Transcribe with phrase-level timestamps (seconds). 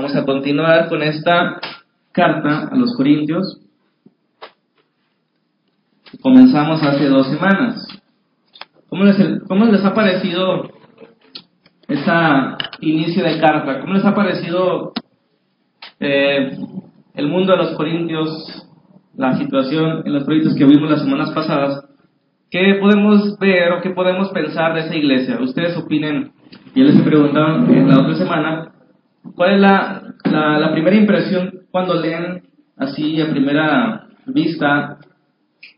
[0.00, 1.60] Vamos a continuar con esta
[2.10, 3.60] carta a los Corintios.
[6.22, 7.86] Comenzamos hace dos semanas.
[8.88, 10.70] ¿Cómo les, cómo les ha parecido
[11.86, 12.12] este
[12.80, 13.82] inicio de carta?
[13.82, 14.94] ¿Cómo les ha parecido
[16.00, 16.56] eh,
[17.12, 18.66] el mundo de los Corintios,
[19.18, 21.84] la situación en los proyectos que vimos las semanas pasadas?
[22.50, 25.38] ¿Qué podemos ver o qué podemos pensar de esa iglesia?
[25.42, 26.32] Ustedes opinen.
[26.74, 28.69] Yo les he preguntado en la otra semana,
[29.34, 32.42] ¿cuál es la, la primera impresión cuando leen
[32.76, 34.98] así a primera vista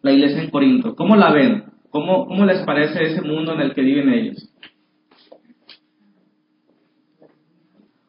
[0.03, 0.95] la iglesia en Corinto?
[0.95, 1.65] ¿Cómo la ven?
[1.91, 4.48] ¿Cómo, ¿Cómo les parece ese mundo en el que viven ellos?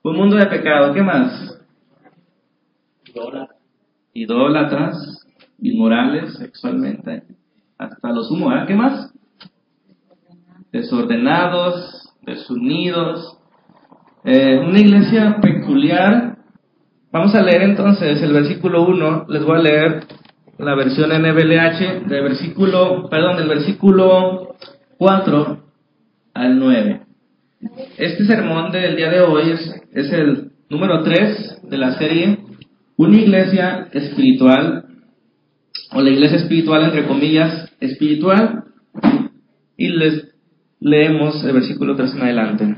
[0.03, 1.59] Un mundo de pecado, ¿qué más?
[4.13, 5.25] Idólatras,
[5.59, 7.23] inmorales sexualmente,
[7.77, 8.65] hasta los sumo, ¿eh?
[8.67, 9.13] ¿Qué más?
[10.71, 13.39] Desordenados, desunidos.
[14.25, 16.37] Eh, una iglesia peculiar.
[17.11, 20.03] Vamos a leer entonces el versículo 1, les voy a leer
[20.57, 24.55] la versión NBLH del versículo, perdón, del versículo
[24.97, 25.63] 4
[26.35, 27.01] al 9.
[27.97, 32.39] Este sermón del día de hoy es, es el número 3 de la serie
[32.95, 34.85] Una iglesia espiritual,
[35.91, 38.63] o la iglesia espiritual entre comillas, espiritual,
[39.75, 40.33] y les
[40.79, 42.75] leemos el versículo 3 en adelante.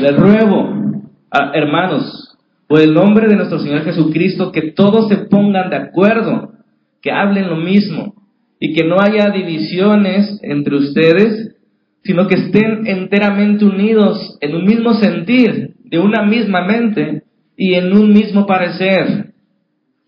[0.00, 2.36] Les ruego, a, hermanos,
[2.68, 6.52] por el nombre de nuestro Señor Jesucristo, que todos se pongan de acuerdo
[7.00, 8.14] que hablen lo mismo
[8.60, 11.56] y que no haya divisiones entre ustedes,
[12.02, 17.22] sino que estén enteramente unidos en un mismo sentir, de una misma mente
[17.56, 19.32] y en un mismo parecer.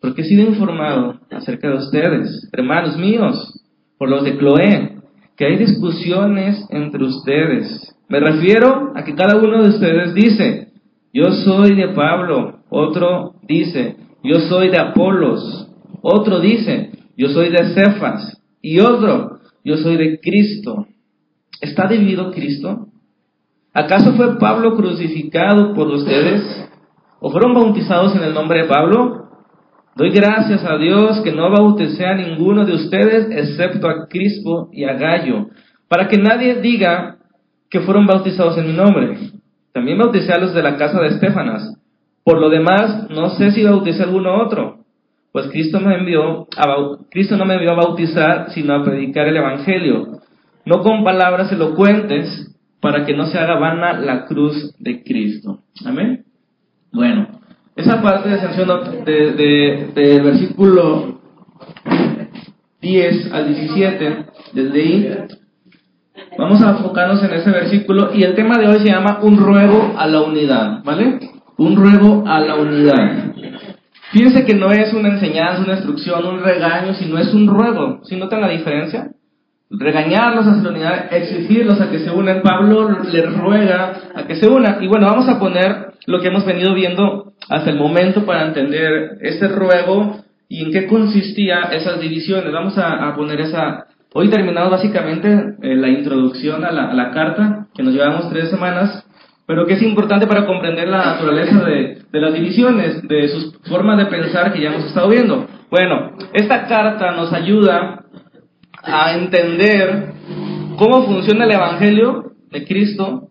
[0.00, 3.64] Porque he sido informado acerca de ustedes, hermanos míos,
[3.96, 4.96] por los de Cloé,
[5.36, 7.94] que hay discusiones entre ustedes.
[8.08, 10.68] Me refiero a que cada uno de ustedes dice,
[11.12, 17.74] yo soy de Pablo, otro dice, yo soy de Apolos, otro dice, yo soy de
[17.74, 18.40] Cefas.
[18.62, 20.86] Y otro, yo soy de Cristo.
[21.60, 22.88] ¿Está dividido Cristo?
[23.74, 26.42] ¿Acaso fue Pablo crucificado por ustedes?
[27.20, 29.28] ¿O fueron bautizados en el nombre de Pablo?
[29.96, 34.84] Doy gracias a Dios que no bauticé a ninguno de ustedes excepto a Crispo y
[34.84, 35.48] a Gallo,
[35.88, 37.17] para que nadie diga
[37.70, 39.18] que fueron bautizados en mi nombre.
[39.72, 41.76] También bauticé a los de la casa de Estefanas.
[42.24, 44.78] Por lo demás, no sé si bauticé a alguno otro.
[45.32, 49.36] Pues Cristo, me envió a, Cristo no me envió a bautizar, sino a predicar el
[49.36, 50.20] Evangelio,
[50.64, 55.60] no con palabras elocuentes, para que no se haga vana la cruz de Cristo.
[55.84, 56.24] Amén.
[56.92, 57.40] Bueno,
[57.76, 61.20] esa parte de sanción del de, versículo
[62.80, 65.16] 10 al 17, desde ahí,
[66.36, 69.94] vamos a enfocarnos en ese versículo y el tema de hoy se llama un ruego
[69.96, 71.18] a la unidad, ¿vale?
[71.56, 73.34] Un ruego a la unidad.
[74.10, 78.00] Fíjense que no es una enseñanza, una instrucción, un regaño, sino es un ruego.
[78.04, 79.10] ¿Sí notan la diferencia?
[79.70, 82.40] Regañarlos a la unidad, exigirlos a que se unan.
[82.40, 84.82] Pablo les ruega a que se unan.
[84.82, 89.18] Y bueno, vamos a poner lo que hemos venido viendo hasta el momento para entender
[89.20, 92.50] ese ruego y en qué consistía esas divisiones.
[92.50, 93.86] Vamos a, poner esa...
[94.14, 95.28] Hoy terminamos básicamente
[95.60, 99.04] eh, la introducción a la, carta, que nos llevamos tres semanas,
[99.46, 103.98] pero que es importante para comprender la naturaleza de, de las divisiones, de sus formas
[103.98, 105.46] de pensar que ya hemos estado viendo.
[105.70, 108.04] Bueno, esta carta nos ayuda
[108.82, 110.14] a entender
[110.78, 113.28] cómo funciona el Evangelio de Cristo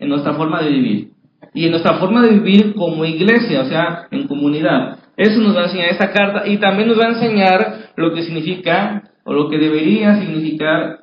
[0.00, 1.08] en nuestra forma de vivir.
[1.54, 4.98] Y en nuestra forma de vivir como iglesia, o sea, en comunidad.
[5.16, 8.22] Eso nos va a enseñar esta carta y también nos va a enseñar lo que
[8.22, 11.00] significa o lo que debería significar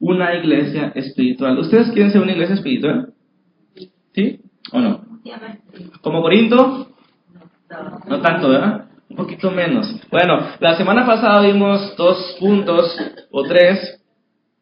[0.00, 1.56] una iglesia espiritual.
[1.56, 3.12] ¿Ustedes quieren ser una iglesia espiritual?
[4.12, 4.40] ¿Sí
[4.72, 5.04] o no?
[6.00, 6.88] ¿Como Corinto?
[8.08, 8.86] No tanto, ¿verdad?
[9.08, 9.86] Un poquito menos.
[10.10, 12.92] Bueno, la semana pasada vimos dos puntos,
[13.30, 14.02] o tres,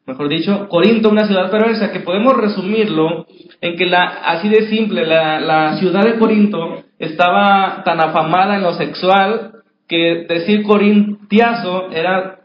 [0.05, 3.27] mejor dicho, Corinto, una ciudad perversa, que podemos resumirlo
[3.63, 8.63] en que la, así de simple, la, la ciudad de Corinto estaba tan afamada en
[8.65, 9.53] lo sexual
[9.89, 12.38] que decir corintiazo era,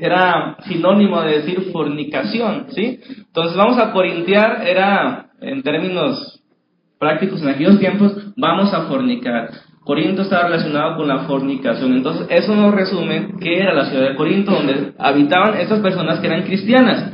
[0.00, 3.00] era sinónimo de decir fornicación, ¿sí?
[3.18, 6.40] Entonces vamos a corintiar, era en términos
[6.98, 9.50] prácticos en aquellos tiempos, vamos a fornicar.
[9.84, 11.92] Corinto estaba relacionado con la fornicación.
[11.94, 16.26] Entonces, eso nos resume que era la ciudad de Corinto, donde habitaban estas personas que
[16.26, 17.12] eran cristianas.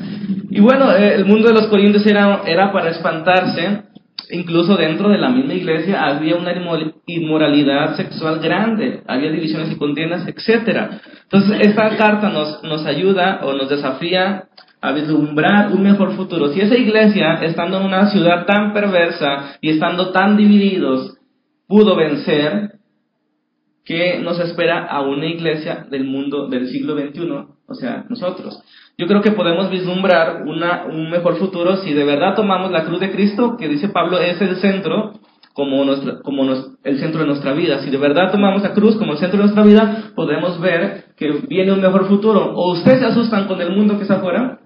[0.51, 3.90] Y bueno, eh, el mundo de los corintios era, era para espantarse.
[4.33, 6.53] Incluso dentro de la misma iglesia había una
[7.07, 11.01] inmoralidad sexual grande, había divisiones y contiendas, etc.
[11.25, 14.45] Entonces, esta carta nos, nos ayuda o nos desafía
[14.81, 16.49] a vislumbrar un mejor futuro.
[16.49, 21.19] Si esa iglesia, estando en una ciudad tan perversa y estando tan divididos,
[21.67, 22.79] pudo vencer,
[23.85, 27.31] ¿qué nos espera a una iglesia del mundo del siglo XXI?
[27.67, 28.63] O sea, nosotros.
[29.01, 33.01] Yo creo que podemos vislumbrar una, un mejor futuro si de verdad tomamos la cruz
[33.01, 35.15] de Cristo, que dice Pablo es el centro,
[35.55, 36.43] como, nuestra, como
[36.85, 37.79] el centro de nuestra vida.
[37.79, 41.31] Si de verdad tomamos la cruz como el centro de nuestra vida, podemos ver que
[41.49, 42.53] viene un mejor futuro.
[42.55, 44.59] ¿O ustedes se asustan con el mundo que está afuera?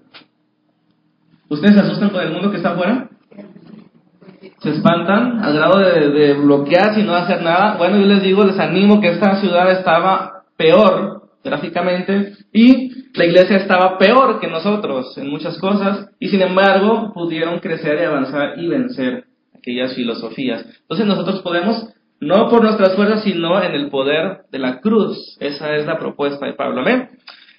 [1.47, 3.07] ¿Ustedes se asustan con el mundo que está afuera?
[4.59, 7.77] ¿Se espantan al grado de, de bloquear y no hacer nada?
[7.77, 13.57] Bueno, yo les digo, les animo que esta ciudad estaba peor gráficamente y la iglesia
[13.57, 18.67] estaba peor que nosotros en muchas cosas y sin embargo pudieron crecer y avanzar y
[18.67, 19.25] vencer
[19.57, 20.65] aquellas filosofías.
[20.81, 25.37] Entonces nosotros podemos, no por nuestras fuerzas, sino en el poder de la cruz.
[25.39, 26.81] Esa es la propuesta de Pablo.
[26.81, 27.09] Amén.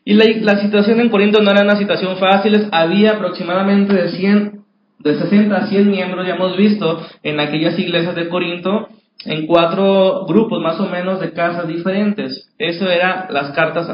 [0.04, 4.60] Y la, la situación en Corinto no era una situación fácil, había aproximadamente de 100,
[5.00, 8.88] de 60 a 100 miembros, ya hemos visto en aquellas iglesias de Corinto,
[9.24, 12.48] en cuatro grupos más o menos de casas diferentes.
[12.58, 13.88] Eso eran las cartas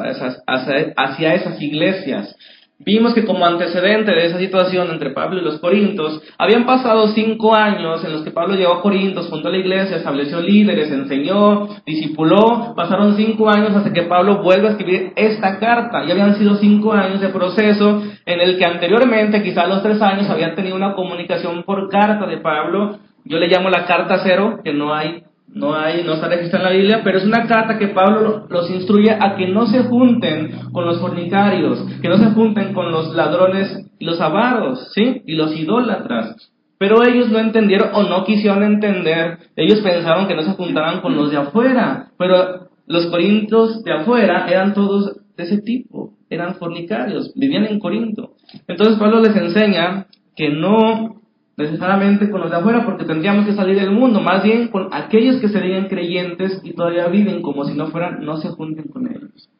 [0.47, 2.37] hacia, esas iglesias.
[2.85, 7.55] Vimos que como antecedente de esa situación entre Pablo y los Corintos, habían pasado cinco
[7.55, 12.75] años en los que Pablo llegó a Corintos, fundó la iglesia, estableció líderes, enseñó, discipuló.
[12.75, 16.05] Pasaron cinco años hasta que Pablo vuelve a escribir esta carta.
[16.05, 20.29] Y habían sido cinco años de proceso en el que anteriormente, quizás los tres años,
[20.29, 24.73] habían tenido una comunicación por carta de Pablo yo le llamo la carta cero, que
[24.73, 27.89] no hay, no hay, no está registrada en la Biblia, pero es una carta que
[27.89, 32.73] Pablo los instruye a que no se junten con los fornicarios, que no se junten
[32.73, 35.23] con los ladrones y los avaros, ¿sí?
[35.27, 36.53] Y los idólatras.
[36.79, 39.39] Pero ellos no entendieron o no quisieron entender.
[39.55, 42.09] Ellos pensaron que no se juntaban con los de afuera.
[42.19, 46.15] Pero los corintios de afuera eran todos de ese tipo.
[46.29, 47.33] Eran fornicarios.
[47.37, 48.33] Vivían en Corinto.
[48.67, 51.22] Entonces Pablo les enseña que no
[51.57, 55.37] necesariamente con los de afuera porque tendríamos que salir del mundo, más bien con aquellos
[55.37, 59.51] que serían creyentes y todavía viven como si no fueran, no se junten con ellos.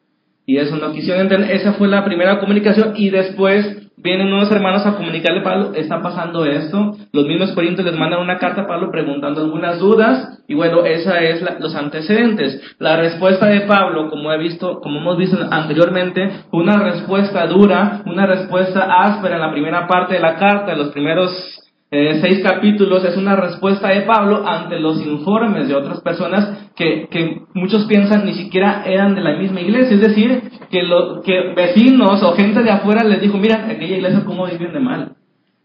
[0.45, 4.85] Y eso no quisieron entender, esa fue la primera comunicación y después vienen unos hermanos
[4.85, 8.67] a comunicarle a Pablo, está pasando esto, los mismos corintios les mandan una carta a
[8.67, 12.75] Pablo preguntando algunas dudas y bueno, esa es los antecedentes.
[12.79, 18.25] La respuesta de Pablo, como he visto, como hemos visto anteriormente, una respuesta dura, una
[18.25, 21.31] respuesta áspera en la primera parte de la carta, en los primeros
[21.95, 27.07] eh, seis capítulos es una respuesta de Pablo ante los informes de otras personas que,
[27.07, 29.93] que, muchos piensan ni siquiera eran de la misma iglesia.
[29.93, 30.41] Es decir,
[30.71, 34.73] que, lo, que vecinos o gente de afuera les dijo, mira, aquella iglesia cómo viven
[34.73, 35.11] de mal.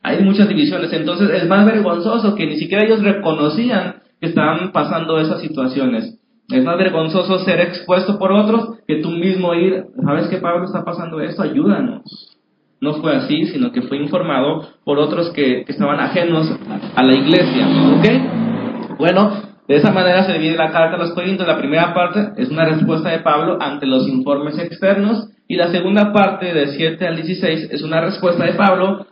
[0.02, 0.92] Hay muchas divisiones.
[0.92, 6.20] Entonces es más vergonzoso que ni siquiera ellos reconocían que estaban pasando esas situaciones.
[6.50, 10.84] Es más vergonzoso ser expuesto por otros que tú mismo ir, ¿sabes que Pablo está
[10.84, 11.42] pasando esto?
[11.42, 12.37] Ayúdanos
[12.80, 16.50] no fue así, sino que fue informado por otros que, estaban ajenos
[16.94, 17.66] a la iglesia.
[17.96, 18.98] ¿Ok?
[18.98, 21.46] Bueno, de esa manera se divide la carta a los Corintios.
[21.46, 26.12] La primera parte es una respuesta de Pablo ante los informes externos y la segunda
[26.12, 29.06] parte, de 7 al 16, es una respuesta de Pablo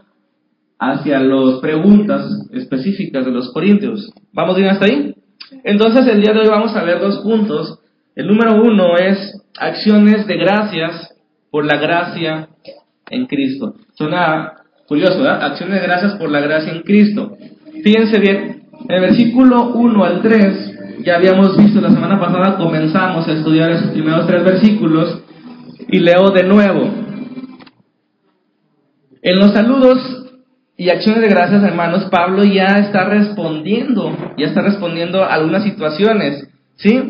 [0.78, 4.12] hacia las preguntas específicas de los Corintios.
[4.32, 5.14] ¿Vamos bien hasta ahí?
[5.64, 7.80] Entonces, el día de hoy vamos a ver dos puntos.
[8.14, 11.14] El número uno es acciones de gracias
[11.50, 12.48] por la gracia
[13.11, 13.75] en Cristo.
[13.94, 14.53] Suena
[14.87, 15.44] curioso, ¿verdad?
[15.44, 17.37] Acciones de gracias por la gracia en Cristo.
[17.82, 23.27] Fíjense bien, en el versículo 1 al 3, ya habíamos visto la semana pasada, comenzamos
[23.29, 25.22] a estudiar esos primeros tres versículos
[25.89, 26.91] y leo de nuevo.
[29.22, 30.27] En los saludos
[30.77, 36.48] y acciones de gracias, hermanos, Pablo ya está respondiendo, ya está respondiendo a algunas situaciones,
[36.77, 37.01] ¿sí?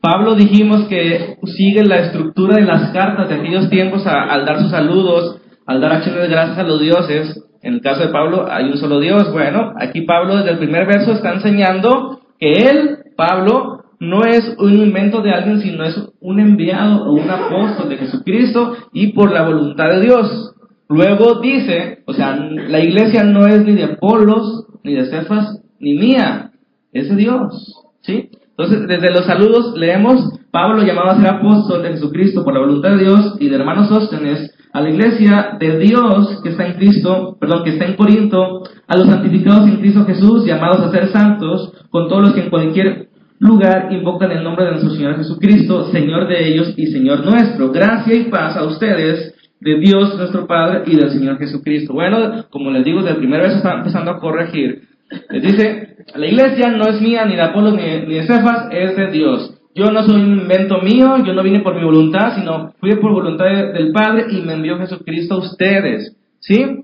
[0.00, 4.70] Pablo dijimos que sigue la estructura de las cartas de aquellos tiempos al dar sus
[4.70, 8.64] saludos, al dar acciones de gracias a los dioses, en el caso de Pablo hay
[8.64, 9.32] un solo Dios.
[9.32, 14.72] Bueno, aquí Pablo desde el primer verso está enseñando que él, Pablo, no es un
[14.78, 19.42] invento de alguien, sino es un enviado o un apóstol de Jesucristo y por la
[19.46, 20.54] voluntad de Dios.
[20.88, 25.94] Luego dice, o sea, la iglesia no es ni de Apolos, ni de Cefas, ni
[25.94, 26.50] mía,
[26.92, 27.76] es de Dios.
[28.00, 28.28] ¿Sí?
[28.50, 32.90] Entonces, desde los saludos leemos, Pablo llamado a ser apóstol de Jesucristo por la voluntad
[32.90, 37.38] de Dios y de hermanos Sóstenes, a la iglesia de Dios que está en Cristo,
[37.40, 41.72] perdón, que está en Corinto, a los santificados en Cristo Jesús, llamados a ser santos,
[41.88, 46.28] con todos los que en cualquier lugar invocan el nombre de nuestro Señor Jesucristo, Señor
[46.28, 47.72] de ellos y Señor nuestro.
[47.72, 51.94] Gracia y paz a ustedes, de Dios nuestro Padre y del Señor Jesucristo.
[51.94, 54.82] Bueno, como les digo, desde el primer verso está empezando a corregir.
[55.30, 59.10] Les dice, la iglesia no es mía, ni de Apolo, ni de Cefas, es de
[59.10, 59.61] Dios.
[59.74, 63.12] Yo no soy un invento mío, yo no vine por mi voluntad, sino fui por
[63.12, 66.16] voluntad del Padre y me envió Jesucristo a ustedes.
[66.40, 66.82] ¿Sí?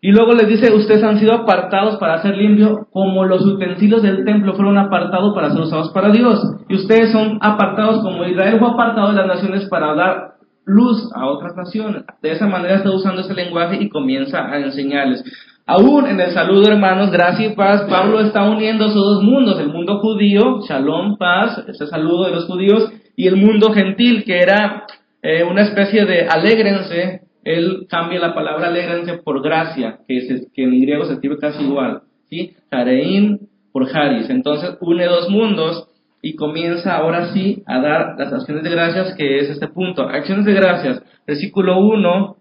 [0.00, 4.24] Y luego les dice, ustedes han sido apartados para ser limpios, como los utensilios del
[4.24, 6.40] templo fueron apartados para ser usados para Dios.
[6.68, 10.34] Y ustedes son apartados como Israel fue apartado de las naciones para dar
[10.64, 12.04] luz a otras naciones.
[12.22, 15.24] De esa manera está usando ese lenguaje y comienza a enseñarles.
[15.70, 19.68] Aún en el saludo, hermanos, gracia y paz, Pablo está uniendo esos dos mundos, el
[19.68, 24.86] mundo judío, shalom, paz, ese saludo de los judíos, y el mundo gentil, que era
[25.20, 31.04] eh, una especie de alégrense, él cambia la palabra alégrense por gracia, que, en griego
[31.04, 32.56] se escribe casi igual, ¿sí?
[32.70, 34.30] Jareín por Haris.
[34.30, 35.86] Entonces une dos mundos
[36.22, 40.04] y comienza ahora sí a dar las acciones de gracias, que es este punto.
[40.04, 42.36] Acciones de gracias, versículo 1,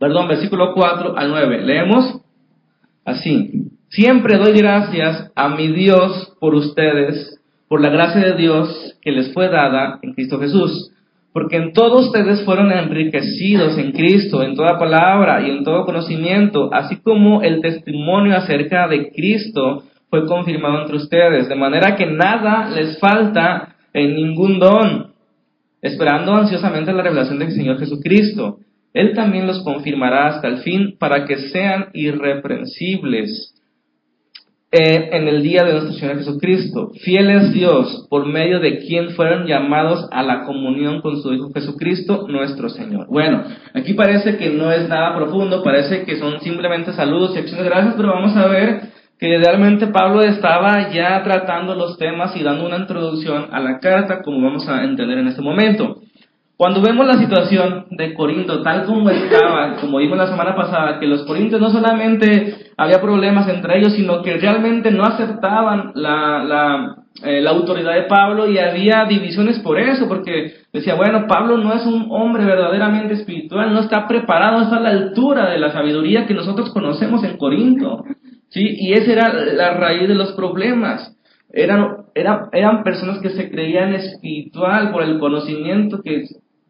[0.00, 1.62] perdón, versículo 4 al 9.
[1.64, 2.25] Leemos
[3.06, 3.70] así.
[3.88, 9.32] Siempre doy gracias a mi Dios por ustedes, por la gracia de Dios que les
[9.32, 10.92] fue dada en Cristo Jesús
[11.36, 16.72] porque en todos ustedes fueron enriquecidos en Cristo, en toda palabra y en todo conocimiento,
[16.72, 22.70] así como el testimonio acerca de Cristo fue confirmado entre ustedes, de manera que nada
[22.70, 25.08] les falta en ningún don,
[25.82, 28.60] esperando ansiosamente la revelación del Señor Jesucristo.
[28.96, 33.52] Él también los confirmará hasta el fin para que sean irreprensibles
[34.72, 36.92] en el día de nuestro Señor Jesucristo.
[37.04, 41.52] Fiel es Dios, por medio de quien fueron llamados a la comunión con su Hijo
[41.52, 43.06] Jesucristo, nuestro Señor.
[43.10, 47.64] Bueno, aquí parece que no es nada profundo, parece que son simplemente saludos y acciones
[47.64, 48.80] de gracias, pero vamos a ver
[49.18, 54.22] que realmente Pablo estaba ya tratando los temas y dando una introducción a la carta,
[54.22, 56.00] como vamos a entender en este momento.
[56.56, 61.06] Cuando vemos la situación de Corinto tal como estaba, como vimos la semana pasada, que
[61.06, 66.96] los corintios no solamente había problemas entre ellos, sino que realmente no aceptaban la, la,
[67.24, 71.74] eh, la autoridad de Pablo y había divisiones por eso, porque decía, bueno, Pablo no
[71.74, 76.26] es un hombre verdaderamente espiritual, no está preparado, está a la altura de la sabiduría
[76.26, 78.02] que nosotros conocemos en Corinto.
[78.48, 78.76] ¿sí?
[78.78, 81.14] Y esa era la raíz de los problemas.
[81.52, 86.24] Eran, eran, eran personas que se creían espiritual por el conocimiento que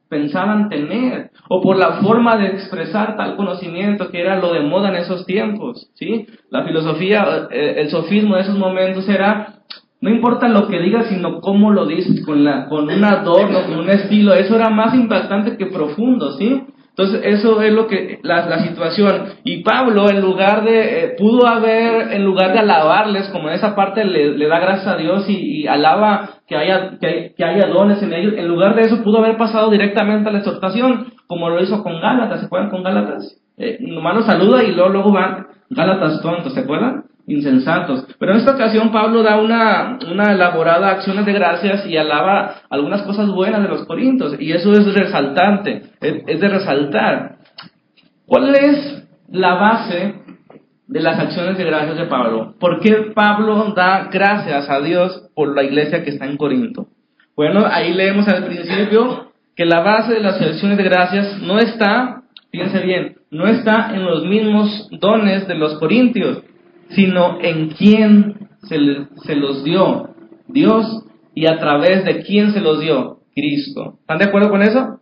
[0.09, 4.91] pensaban tener, o por la forma de expresar tal conocimiento que era lo de moda
[4.91, 6.27] en esos tiempos, ¿sí?
[6.51, 9.61] La filosofía, eh, el sofismo de esos momentos era,
[10.01, 13.79] no importa lo que digas, sino cómo lo dices, con, la, con un adorno, con
[13.79, 16.63] un estilo, eso era más impactante que profundo, ¿sí?
[16.99, 19.25] Entonces, eso es lo que, la, la situación.
[19.45, 23.77] Y Pablo, en lugar de, eh, pudo haber, en lugar de alabarles, como en esa
[23.77, 28.15] parte le, le da gracias a Dios y, alaba que haya, que, haya dones en
[28.15, 31.83] ellos, en lugar de eso pudo haber pasado directamente a la exhortación, como lo hizo
[31.83, 33.43] con Gálatas, ¿se acuerdan con Gálatas?
[33.59, 37.05] Eh, nomás saluda y luego, luego van Gálatas tontos, ¿se acuerdan?
[37.27, 38.07] Insensatos.
[38.19, 43.03] Pero en esta ocasión Pablo da una, una elaborada acciones de gracias y alaba algunas
[43.03, 44.41] cosas buenas de los corintios.
[44.41, 47.37] Y eso es resaltante, es, de resaltar.
[48.27, 50.15] ¿Cuál es la base
[50.87, 52.55] de las acciones de gracias de Pablo?
[52.59, 56.89] ¿Por qué Pablo da gracias a Dios por la iglesia que está en Corinto?
[57.35, 62.23] Bueno, ahí leemos al principio que la base de las acciones de gracias no está,
[62.51, 66.43] fíjense bien, no está en los mismos dones de los corintios,
[66.91, 68.77] sino en quién se,
[69.25, 70.11] se los dio
[70.49, 73.99] Dios y a través de quién se los dio Cristo.
[74.01, 75.01] ¿Están de acuerdo con eso?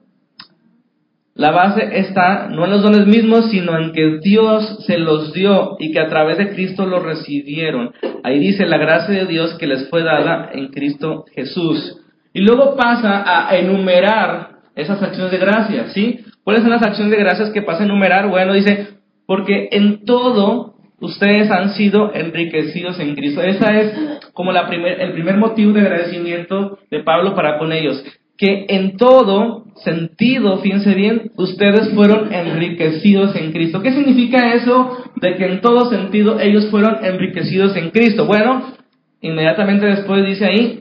[1.36, 5.76] La base está no en los dones mismos, sino en que Dios se los dio
[5.80, 7.92] y que a través de Cristo los recibieron.
[8.22, 12.00] Ahí dice la gracia de Dios que les fue dada en Cristo Jesús.
[12.32, 16.20] Y luego pasa a enumerar esas acciones de gracia, ¿sí?
[16.44, 18.28] ¿Cuáles son las acciones de gracias que pasa a enumerar?
[18.28, 18.88] Bueno, dice,
[19.26, 20.73] porque en todo
[21.04, 23.42] ustedes han sido enriquecidos en Cristo.
[23.42, 23.92] Esa es
[24.32, 28.02] como el primer motivo de agradecimiento de Pablo para con ellos.
[28.36, 33.80] Que en todo sentido, fíjense bien, ustedes fueron enriquecidos en Cristo.
[33.80, 38.26] ¿Qué significa eso de que en todo sentido ellos fueron enriquecidos en Cristo?
[38.26, 38.72] Bueno,
[39.20, 40.80] inmediatamente después dice ahí,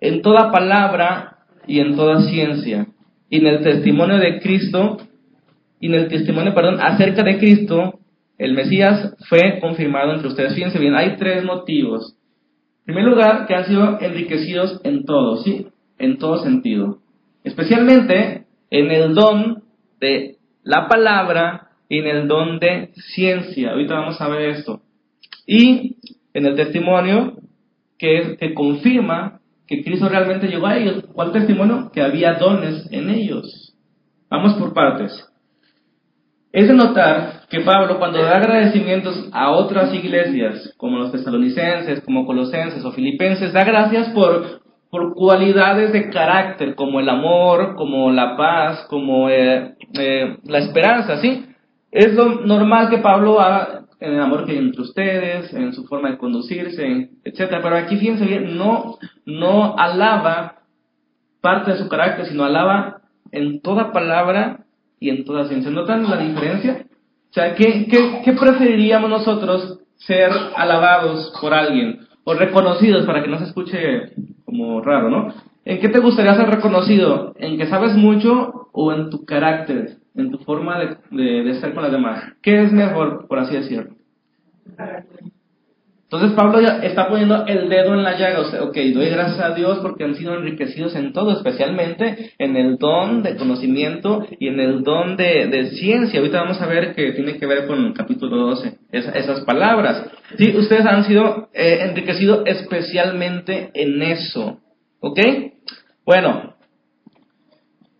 [0.00, 2.86] en toda palabra y en toda ciencia.
[3.30, 4.98] Y en el testimonio de Cristo,
[5.80, 8.00] y en el testimonio, perdón, acerca de Cristo,
[8.38, 10.54] el Mesías fue confirmado entre ustedes.
[10.54, 12.16] Fíjense bien, hay tres motivos.
[12.86, 15.66] En primer lugar, que han sido enriquecidos en todo, ¿sí?
[15.98, 17.00] En todo sentido.
[17.44, 19.64] Especialmente en el don
[20.00, 23.72] de la palabra y en el don de ciencia.
[23.72, 24.82] Ahorita vamos a ver esto.
[25.46, 25.96] Y
[26.32, 27.38] en el testimonio
[27.98, 31.04] que, que confirma que Cristo realmente llegó a ellos.
[31.12, 31.90] ¿Cuál testimonio?
[31.92, 33.74] Que había dones en ellos.
[34.30, 35.28] Vamos por partes.
[36.52, 42.26] Es de notar que Pablo, cuando da agradecimientos a otras iglesias, como los tesalonicenses, como
[42.26, 48.36] colosenses o filipenses, da gracias por, por cualidades de carácter, como el amor, como la
[48.36, 51.44] paz, como eh, eh, la esperanza, ¿sí?
[51.90, 55.84] es lo normal que Pablo haga en el amor que hay entre ustedes, en su
[55.86, 57.60] forma de conducirse, etcétera.
[57.62, 60.58] Pero aquí fíjense bien, no, no alaba
[61.40, 63.00] parte de su carácter, sino alaba
[63.32, 64.66] en toda palabra
[65.00, 65.70] y en toda ciencia.
[65.70, 66.86] ¿Notan la diferencia?
[67.30, 72.00] O sea, ¿qué, qué, qué preferiríamos nosotros ser alabados por alguien?
[72.24, 74.12] O reconocidos, para que no se escuche
[74.44, 75.32] como raro, ¿no?
[75.64, 77.34] ¿En qué te gustaría ser reconocido?
[77.38, 81.82] ¿En que sabes mucho o en tu carácter, en tu forma de, de, estar con
[81.82, 82.24] las demás?
[82.42, 83.92] ¿Qué es mejor, por así decirlo?
[86.10, 88.40] Entonces Pablo ya está poniendo el dedo en la llaga.
[88.40, 92.56] O sea, ok, doy gracias a Dios porque han sido enriquecidos en todo, especialmente en
[92.56, 96.18] el don de conocimiento y en el don de, ciencia.
[96.18, 100.10] Ahorita vamos a ver que tiene que ver con el capítulo 12, esas palabras.
[100.38, 104.60] Sí, ustedes han sido eh, enriquecidos especialmente en eso.
[105.00, 105.20] ¿Ok?
[106.06, 106.54] Bueno,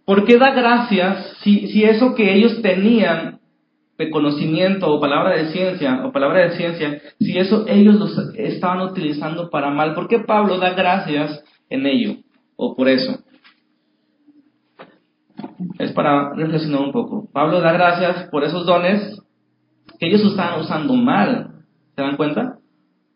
[0.06, 3.37] ¿por qué da gracias si, si eso que ellos tenían
[3.98, 8.80] de conocimiento o palabra de ciencia o palabra de ciencia, si eso ellos los estaban
[8.80, 12.16] utilizando para mal, ¿por qué Pablo da gracias en ello
[12.56, 13.18] o por eso?
[15.78, 17.28] Es para reflexionar un poco.
[17.32, 19.20] Pablo da gracias por esos dones
[19.98, 21.64] que ellos estaban usando mal.
[21.94, 22.58] ¿Se dan cuenta?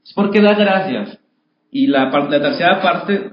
[0.05, 1.19] Es porque da gracias.
[1.71, 3.33] Y la, la tercera parte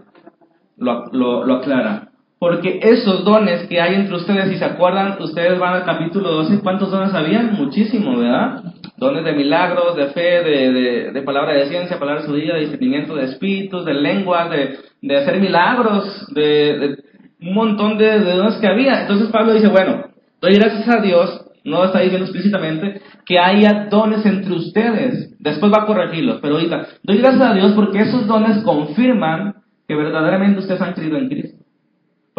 [0.78, 2.09] lo, aclara.
[2.40, 6.62] Porque esos dones que hay entre ustedes, si se acuerdan, ustedes van al capítulo 12,
[6.62, 7.54] ¿cuántos dones habían?
[7.54, 8.64] Muchísimos, ¿verdad?
[8.96, 13.14] Dones de milagros, de fe, de, de, palabra de ciencia, palabra de sabiduría, de discernimiento
[13.14, 16.98] de espíritus, de lenguas, de, de hacer milagros, de,
[17.42, 19.02] un montón de, dones que había.
[19.02, 20.06] Entonces Pablo dice, bueno,
[20.40, 25.38] doy gracias a Dios, no está diciendo explícitamente, que haya dones entre ustedes.
[25.40, 29.56] Después va a corregirlos, pero ahorita, doy gracias a Dios porque esos dones confirman
[29.86, 31.59] que verdaderamente ustedes han creído en Cristo.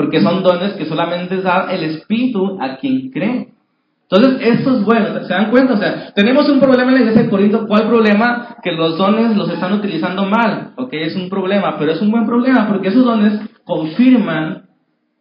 [0.00, 3.48] Porque son dones que solamente da el Espíritu a quien cree.
[4.08, 5.74] Entonces, esto es bueno, ¿se dan cuenta?
[5.74, 7.66] O sea, tenemos un problema en la iglesia de Corinto.
[7.66, 8.56] ¿Cuál problema?
[8.62, 10.72] Que los dones los están utilizando mal.
[10.76, 14.62] Ok, es un problema, pero es un buen problema porque esos dones confirman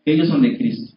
[0.06, 0.96] que ellos son de Cristo.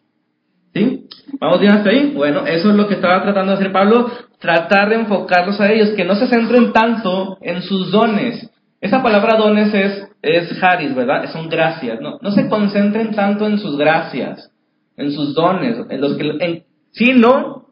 [0.73, 1.07] ¿Sí?
[1.41, 2.13] ¿Vamos bien hasta ahí?
[2.15, 5.89] Bueno, eso es lo que estaba tratando de hacer Pablo, tratar de enfocarlos a ellos,
[5.89, 8.49] que no se centren tanto en sus dones.
[8.83, 11.31] Esa palabra dones es es Haris, ¿verdad?
[11.31, 12.01] Son gracias.
[12.01, 14.51] No, no se concentren tanto en sus gracias,
[14.97, 17.67] en sus dones, en los que, en, sino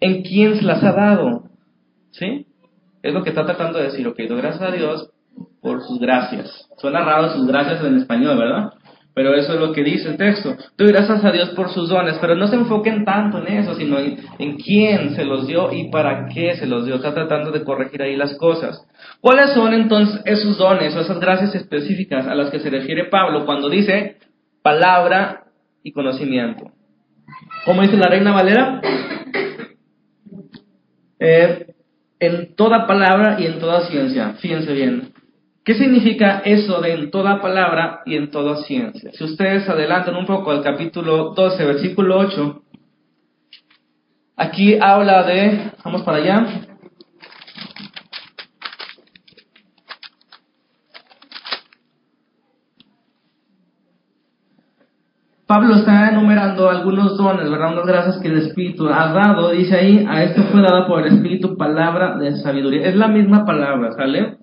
[0.00, 1.44] en quién se las ha dado.
[2.12, 2.46] ¿Sí?
[3.02, 5.10] Es lo que está tratando de decir, ok, doy gracias a Dios
[5.60, 6.68] por sus gracias.
[6.78, 8.72] Suena raro sus gracias en español, ¿verdad?
[9.14, 10.56] Pero eso es lo que dice el texto.
[10.76, 13.98] Doy gracias a Dios por sus dones, pero no se enfoquen tanto en eso, sino
[13.98, 16.96] en, quién se los dio y para qué se los dio.
[16.96, 18.84] Está tratando de corregir ahí las cosas.
[19.24, 23.46] ¿Cuáles son entonces esos dones o esas gracias específicas a las que se refiere Pablo
[23.46, 24.18] cuando dice
[24.62, 25.44] palabra
[25.82, 26.72] y conocimiento?
[27.64, 28.82] ¿Cómo dice la Reina Valera?
[31.18, 31.74] Eh,
[32.20, 34.34] en toda palabra y en toda ciencia.
[34.40, 35.14] Fíjense bien.
[35.64, 39.10] ¿Qué significa eso de en toda palabra y en toda ciencia?
[39.14, 42.62] Si ustedes adelantan un poco al capítulo 12, versículo 8,
[44.36, 46.73] aquí habla de, vamos para allá,
[55.46, 57.72] Pablo está enumerando algunos dones, ¿verdad?
[57.72, 59.50] Unas gracias que el Espíritu ha dado.
[59.50, 62.88] Dice ahí, a esto fue dada por el Espíritu palabra de sabiduría.
[62.88, 64.38] Es la misma palabra, ¿sale?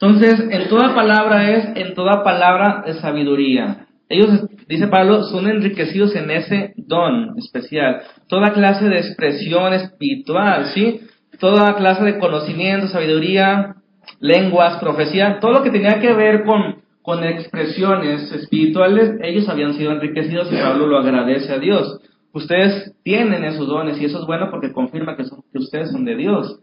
[0.00, 3.86] Entonces, en toda palabra es en toda palabra de sabiduría.
[4.08, 8.02] Ellos, dice Pablo, son enriquecidos en ese don especial.
[8.28, 11.00] Toda clase de expresión espiritual, ¿sí?
[11.38, 13.76] Toda clase de conocimiento, sabiduría,
[14.20, 19.92] lenguas, profecía, todo lo que tenía que ver con, con expresiones espirituales, ellos habían sido
[19.92, 22.00] enriquecidos y Pablo lo agradece a Dios.
[22.32, 26.60] Ustedes tienen esos dones y eso es bueno porque confirma que, ustedes son de Dios.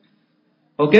[0.77, 0.93] ¿Ok?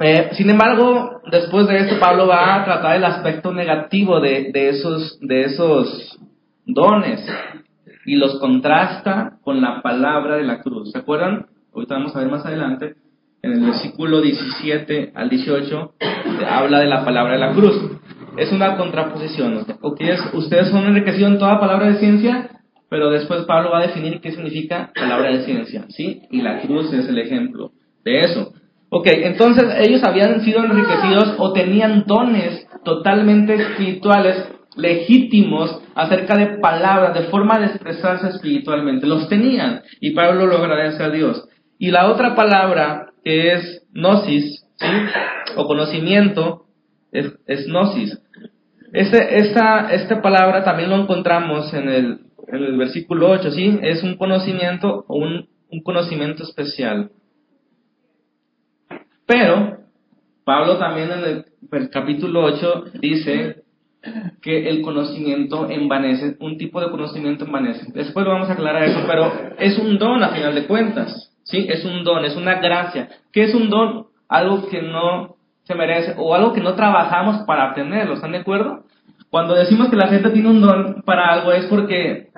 [0.00, 5.18] Eh, sin embargo, después de esto, Pablo va a tratar el aspecto negativo de, esos,
[5.20, 6.18] de esos
[6.66, 7.26] dones
[8.04, 10.92] y los contrasta con la palabra de la cruz.
[10.92, 11.46] ¿Se acuerdan?
[11.74, 12.94] Ahorita vamos a ver más adelante.
[13.42, 15.94] En el versículo 17 al 18
[16.48, 17.98] habla de la palabra de la cruz.
[18.36, 19.64] Es una contraposición.
[20.32, 22.50] ustedes son enriquecidos en toda palabra de ciencia,
[22.88, 25.84] pero después Pablo va a definir qué significa palabra de ciencia.
[25.88, 26.22] ¿sí?
[26.30, 27.72] Y la cruz es el ejemplo
[28.04, 28.52] de eso.
[28.90, 37.12] Ok, entonces ellos habían sido enriquecidos o tenían dones totalmente espirituales, legítimos, acerca de palabras,
[37.14, 39.06] de forma de expresarse espiritualmente.
[39.06, 41.46] Los tenían y Pablo lo agradece a Dios.
[41.78, 44.86] Y la otra palabra que es gnosis, ¿sí?
[45.56, 46.67] o conocimiento,
[47.12, 48.18] es, es gnosis.
[48.92, 52.18] Este, esta, esta palabra también lo encontramos en el,
[52.48, 53.78] en el versículo 8, ¿sí?
[53.82, 57.10] Es un conocimiento o un un conocimiento especial.
[59.26, 59.78] Pero
[60.44, 63.62] Pablo también en el, capítulo 8 dice
[64.40, 67.92] que el conocimiento envanece, un tipo de conocimiento envanece.
[67.92, 71.66] Después vamos a aclarar eso, pero es un don a final de cuentas, ¿sí?
[71.68, 73.08] Es un don, es una gracia.
[73.32, 74.06] ¿Qué es un don?
[74.28, 75.36] Algo que no
[75.68, 78.84] se merece o algo que no trabajamos para tenerlo, ¿están de acuerdo?
[79.28, 82.30] Cuando decimos que la gente tiene un don para algo es porque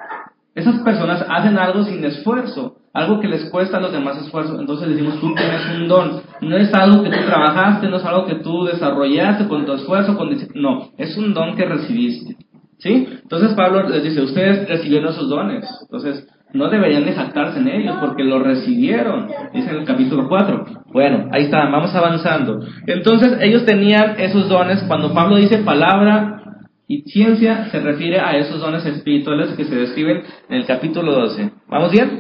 [0.57, 4.59] esas personas hacen algo sin esfuerzo, algo que les cuesta a los demás esfuerzo.
[4.59, 6.23] Entonces decimos, tú tienes un don.
[6.41, 10.17] No es algo que tú trabajaste, no es algo que tú desarrollaste con tu esfuerzo,
[10.17, 12.37] con no, es un don que recibiste.
[12.79, 13.07] ¿Sí?
[13.23, 15.69] Entonces Pablo les dice, ustedes recibieron esos dones.
[15.83, 20.65] Entonces, no deberían de jactarse en ellos porque lo recibieron, dice en el capítulo 4.
[20.93, 22.61] Bueno, ahí está, vamos avanzando.
[22.87, 26.43] Entonces ellos tenían esos dones, cuando Pablo dice palabra
[26.89, 31.51] y ciencia, se refiere a esos dones espirituales que se describen en el capítulo 12.
[31.69, 32.19] ¿Vamos bien?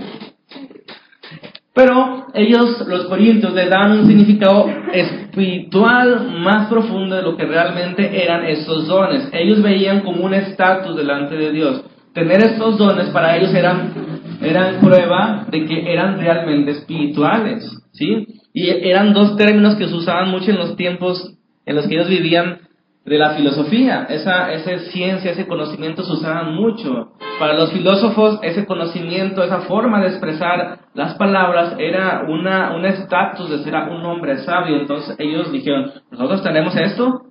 [1.72, 8.22] Pero ellos, los corintios, le dan un significado espiritual más profundo de lo que realmente
[8.22, 9.28] eran esos dones.
[9.32, 11.84] Ellos veían como un estatus delante de Dios.
[12.12, 14.09] Tener estos dones para ellos eran,
[14.40, 17.70] eran prueba de que eran realmente espirituales.
[17.92, 18.26] ¿sí?
[18.52, 21.34] Y eran dos términos que se usaban mucho en los tiempos
[21.66, 22.58] en los que ellos vivían
[23.04, 24.06] de la filosofía.
[24.08, 27.12] Esa, esa ciencia, ese conocimiento se usaban mucho.
[27.38, 33.50] Para los filósofos, ese conocimiento, esa forma de expresar las palabras era una, un estatus
[33.50, 34.76] de ser un hombre sabio.
[34.76, 37.22] Entonces ellos dijeron, nosotros tenemos esto,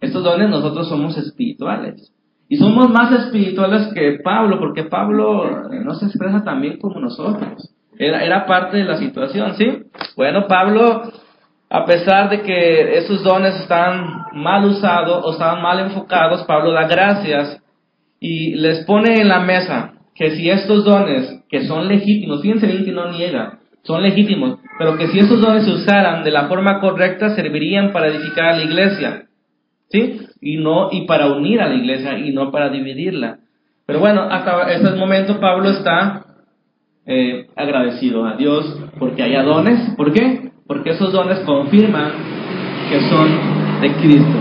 [0.00, 2.12] estos dones, nosotros somos espirituales.
[2.48, 7.74] Y somos más espirituales que Pablo, porque Pablo no se expresa tan bien como nosotros.
[7.98, 9.82] Era, era parte de la situación, ¿sí?
[10.16, 11.10] Bueno, Pablo
[11.70, 16.86] a pesar de que esos dones están mal usados o estaban mal enfocados, Pablo da
[16.86, 17.62] gracias
[18.20, 22.84] y les pone en la mesa que si estos dones, que son legítimos, fíjense bien
[22.84, 26.80] que no niega, son legítimos, pero que si estos dones se usaran de la forma
[26.80, 29.26] correcta, servirían para edificar a la iglesia,
[29.90, 30.20] ¿sí?
[30.40, 33.38] Y no, y para unir a la iglesia y no para dividirla.
[33.86, 36.24] Pero bueno, hasta este momento Pablo está
[37.06, 39.94] eh, agradecido a Dios porque haya dones.
[39.96, 40.48] ¿Por qué?
[40.68, 42.12] porque esos dones confirman
[42.90, 44.38] que son de Cristo.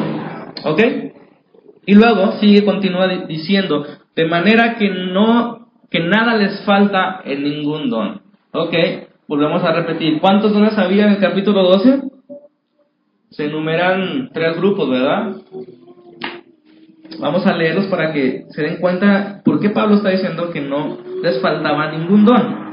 [0.65, 0.81] ¿Ok?
[1.85, 7.89] Y luego sigue, continúa diciendo, de manera que no, que nada les falta en ningún
[7.89, 8.21] don.
[8.51, 8.73] ¿Ok?
[9.27, 10.19] Volvemos a repetir.
[10.19, 12.01] ¿Cuántos dones había en el capítulo 12?
[13.29, 15.37] Se enumeran tres grupos, ¿verdad?
[17.19, 20.97] Vamos a leerlos para que se den cuenta por qué Pablo está diciendo que no
[21.21, 22.67] les faltaba ningún don.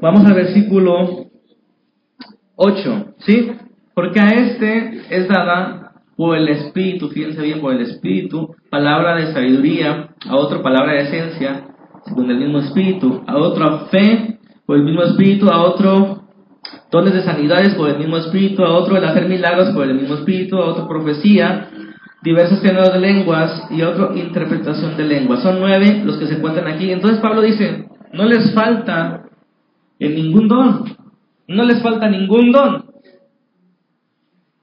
[0.00, 1.26] Vamos al versículo
[2.56, 3.52] 8, ¿sí?
[3.94, 9.32] Porque a este es dada por el Espíritu, fíjense bien, por el Espíritu, palabra de
[9.32, 11.68] sabiduría, a otro palabra de esencia,
[12.04, 16.24] según el mismo Espíritu, a otro fe, por el mismo Espíritu, a otro
[16.90, 20.14] dones de sanidades por el mismo Espíritu, a otro el hacer milagros por el mismo
[20.14, 21.68] Espíritu, a otro profecía,
[22.24, 25.42] diversos géneros de lenguas y a otro interpretación de lenguas.
[25.42, 26.90] Son nueve los que se encuentran aquí.
[26.90, 29.26] Entonces Pablo dice, no les falta
[29.98, 30.96] en ningún don.
[31.46, 32.86] No les falta ningún don.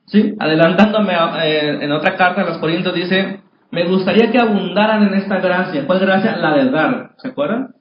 [0.07, 0.33] ¿Sí?
[0.39, 5.39] Adelantándome eh, en otra carta a los Corintios dice, me gustaría que abundaran en esta
[5.39, 5.85] gracia.
[5.85, 6.35] ¿Cuál gracia?
[6.37, 7.11] La de dar.
[7.17, 7.75] ¿Se acuerdan?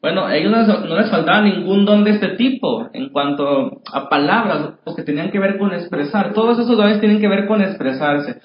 [0.00, 4.74] Bueno, a ellos no les faltaba ningún don de este tipo en cuanto a palabras
[4.94, 6.32] que tenían que ver con expresar.
[6.32, 8.40] Todos esos dones tienen que ver con expresarse.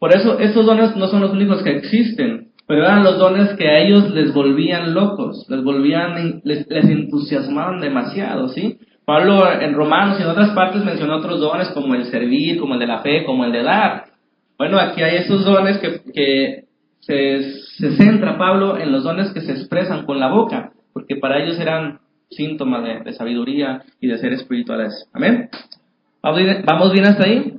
[0.00, 3.66] Por eso estos dones no son los únicos que existen pero eran los dones que
[3.66, 8.78] a ellos les volvían locos, les volvían, les, entusiasmaban demasiado, ¿sí?
[9.04, 12.78] Pablo en Romanos y en otras partes mencionó otros dones como el servir, como el
[12.78, 14.04] de la fe, como el de dar.
[14.56, 16.64] Bueno, aquí hay esos dones que, que
[17.00, 17.42] se,
[17.76, 21.58] se centra Pablo en los dones que se expresan con la boca, porque para ellos
[21.58, 21.98] eran
[22.30, 25.08] síntomas de, de sabiduría y de ser espirituales.
[25.12, 25.48] Amén.
[26.22, 27.52] ¿Vamos bien hasta ahí?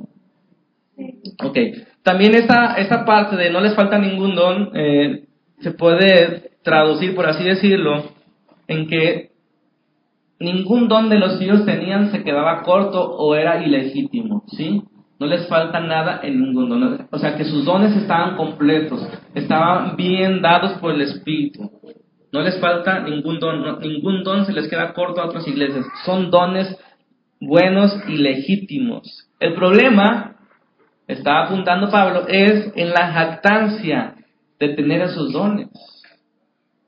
[1.43, 1.57] Ok.
[2.03, 5.25] También esta parte de no les falta ningún don eh,
[5.59, 8.03] se puede traducir, por así decirlo,
[8.67, 9.31] en que
[10.39, 14.81] ningún don de los ellos tenían se quedaba corto o era ilegítimo, ¿sí?
[15.19, 17.07] No les falta nada en ningún don.
[17.11, 21.69] O sea, que sus dones estaban completos, estaban bien dados por el Espíritu.
[22.31, 25.85] No les falta ningún don, ningún don se les queda corto a otras iglesias.
[26.05, 26.75] Son dones
[27.39, 29.29] buenos y legítimos.
[29.39, 30.30] El problema
[31.13, 34.15] está apuntando Pablo es en la jactancia
[34.59, 35.69] de tener esos dones.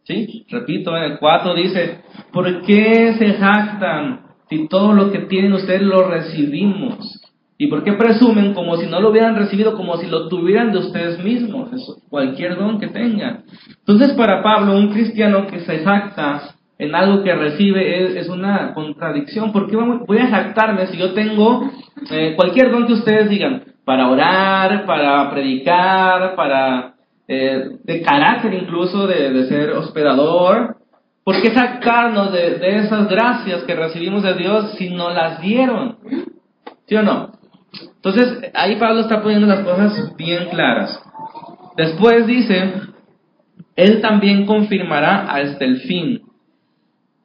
[0.04, 0.46] ¿Sí?
[0.50, 5.82] Repito, en el 4 dice, ¿por qué se jactan si todo lo que tienen ustedes
[5.82, 7.22] lo recibimos?
[7.58, 10.80] ¿Y por qué presumen como si no lo hubieran recibido, como si lo tuvieran de
[10.80, 11.70] ustedes mismos?
[12.10, 13.46] cualquier don que tengan.
[13.80, 19.52] Entonces, para Pablo, un cristiano que se jacta en algo que recibe es, una contradicción.
[19.52, 21.72] ¿Por qué voy a jactarme si yo tengo
[22.12, 23.73] eh, cualquier don que ustedes digan?
[23.86, 26.93] Para orar, para predicar, para
[27.28, 30.78] eh, de carácter incluso de, ser hospedador.
[31.24, 35.98] ¿Por qué jactarnos de, de esas gracias que recibimos de Dios si no las dieron?
[36.86, 37.32] ¿Sí o no?
[37.96, 41.02] Entonces, ahí Pablo está poniendo las cosas bien claras.
[41.78, 42.74] Después dice,
[43.76, 46.22] Él también confirmará hasta el fin.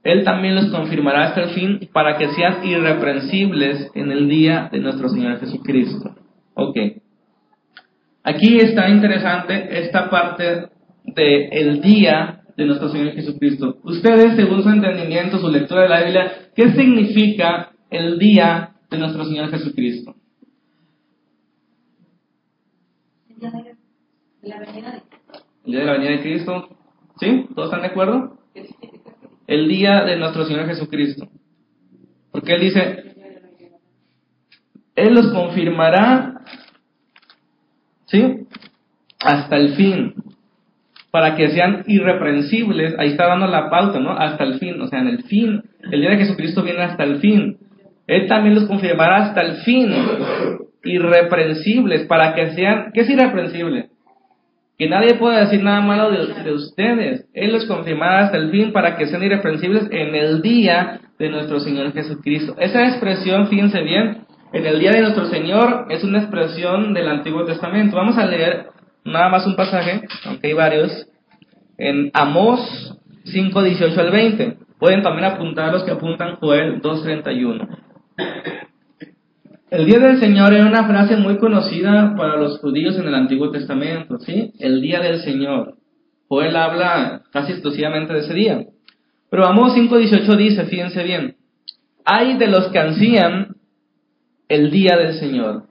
[0.05, 4.79] Él también los confirmará hasta el fin para que sean irreprensibles en el día de
[4.79, 6.15] nuestro Señor Jesucristo.
[6.59, 6.77] Ok.
[8.25, 10.69] Aquí está interesante esta parte
[11.05, 13.79] de el día de nuestro Señor Jesucristo.
[13.85, 19.25] Ustedes, según su entendimiento, su lectura de la Biblia, ¿qué significa el día de nuestro
[19.25, 20.17] Señor Jesucristo?
[23.31, 23.51] El día
[24.43, 26.77] de la venida de Cristo.
[27.21, 27.47] ¿Sí?
[27.55, 28.37] ¿Todos están de acuerdo?
[29.47, 31.29] El día de nuestro Señor Jesucristo.
[32.33, 33.08] Porque Él dice,
[34.99, 36.41] Él los confirmará,
[38.07, 38.47] ¿sí?
[39.21, 40.15] Hasta el fin,
[41.11, 42.99] para que sean irreprensibles.
[42.99, 44.11] Ahí está dando la pauta, ¿no?
[44.11, 45.63] Hasta el fin, o sea, en el fin.
[45.91, 47.59] El día de Jesucristo viene hasta el fin.
[48.07, 49.93] Él también los confirmará hasta el fin,
[50.83, 53.91] irreprensibles, para que sean, ¿qué es irreprensible?
[54.79, 57.27] Que nadie pueda decir nada malo de, ustedes.
[57.35, 61.61] Él los confirmará hasta el fin para que sean irreprensibles en el día de nuestro
[61.61, 62.55] Señor Jesucristo.
[62.59, 67.45] Esa expresión, fíjense bien, en el día de nuestro Señor es una expresión del Antiguo
[67.45, 67.97] Testamento.
[67.97, 68.69] Vamos a leer
[69.05, 71.07] nada más un pasaje, aunque hay varios,
[71.77, 74.57] en Amós 5, 18 al 20.
[74.79, 77.69] Pueden también apuntar los que apuntan Joel 2.31.
[79.71, 83.51] El día del Señor era una frase muy conocida para los judíos en el Antiguo
[83.51, 84.53] Testamento, ¿sí?
[84.59, 85.75] El día del Señor.
[86.29, 88.67] Joel habla casi exclusivamente de ese día.
[89.31, 91.37] Pero Amós 5.18 dice, fíjense bien,
[92.05, 93.58] hay de los que ansían
[94.49, 95.65] el día del Señor.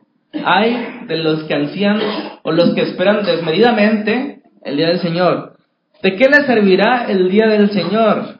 [0.46, 2.00] Hay de los que ansían
[2.44, 5.58] o los que esperan desmedidamente el día del Señor.
[6.04, 8.40] ¿De qué les servirá el día del Señor?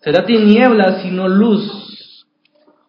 [0.00, 1.86] Será tiniebla sino luz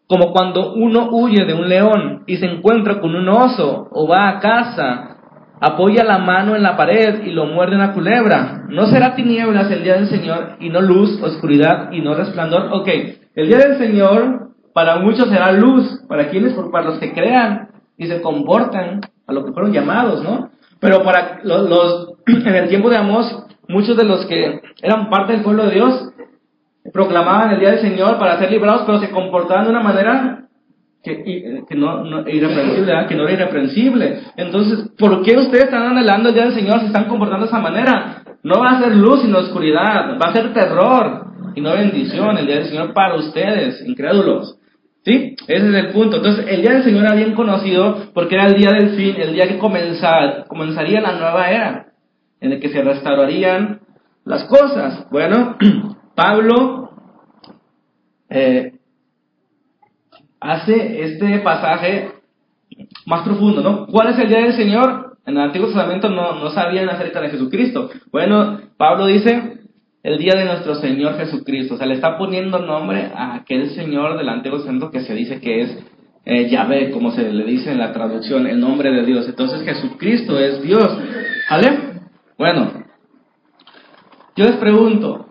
[0.08, 4.30] como cuando uno huye de un león y se encuentra con un oso o va
[4.30, 5.18] a casa,
[5.60, 8.64] apoya la mano en la pared y lo muerde una culebra.
[8.70, 12.70] No será tinieblas el día del Señor y no luz, oscuridad y no resplandor.
[12.72, 12.88] Ok,
[13.36, 14.47] el día del Señor
[14.78, 19.44] para muchos será luz, para quienes, para los que crean y se comportan a lo
[19.44, 20.52] que fueron llamados, ¿no?
[20.80, 25.34] Pero para los, los en el tiempo de Amós, muchos de los que eran parte
[25.34, 26.14] del pueblo de Dios
[26.94, 30.44] proclamaban el día del Señor para ser librados, pero se comportaban de una manera
[31.04, 34.20] que, que no, no, irreprensible, que no era irreprensible.
[34.36, 37.60] Entonces, ¿por qué ustedes están anhelando el día del Señor, se están comportando de esa
[37.60, 38.22] manera?
[38.44, 42.46] No va a ser luz sino oscuridad, va a ser terror y no bendición el
[42.46, 44.57] día del Señor para ustedes, incrédulos.
[45.08, 45.38] ¿Sí?
[45.48, 46.18] Ese es el punto.
[46.18, 49.34] Entonces, el día del Señor era bien conocido porque era el día del fin, el
[49.34, 51.94] día que comenzar, comenzaría la nueva era,
[52.42, 53.80] en el que se restaurarían
[54.26, 55.08] las cosas.
[55.10, 55.56] Bueno,
[56.16, 56.92] Pablo
[58.30, 58.74] eh,
[60.42, 62.12] hace este pasaje
[63.06, 63.88] más profundo, ¿no?
[63.88, 65.20] ¿Cuál es el día del Señor?
[65.26, 67.90] En el Antiguo Testamento no, no sabían acerca de Jesucristo.
[68.12, 69.57] Bueno, Pablo dice
[70.08, 71.76] el día de nuestro Señor Jesucristo.
[71.76, 75.42] O sea, le está poniendo nombre a aquel Señor del Antiguo Testamento que se dice
[75.42, 75.78] que es
[76.24, 79.28] eh, Yahvé, como se le dice en la traducción, el nombre de Dios.
[79.28, 80.98] Entonces Jesucristo es Dios.
[81.50, 81.68] ¿Vale?
[82.38, 82.86] Bueno,
[84.38, 85.26] yo les pregunto,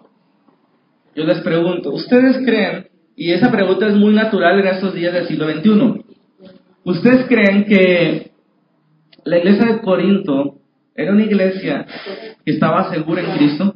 [1.15, 5.27] yo les pregunto, ¿ustedes creen, y esa pregunta es muy natural en estos días del
[5.27, 6.05] siglo XXI,
[6.85, 8.31] ¿ustedes creen que
[9.25, 10.57] la iglesia de Corinto
[10.95, 11.87] era una iglesia
[12.45, 13.75] que estaba segura en Cristo?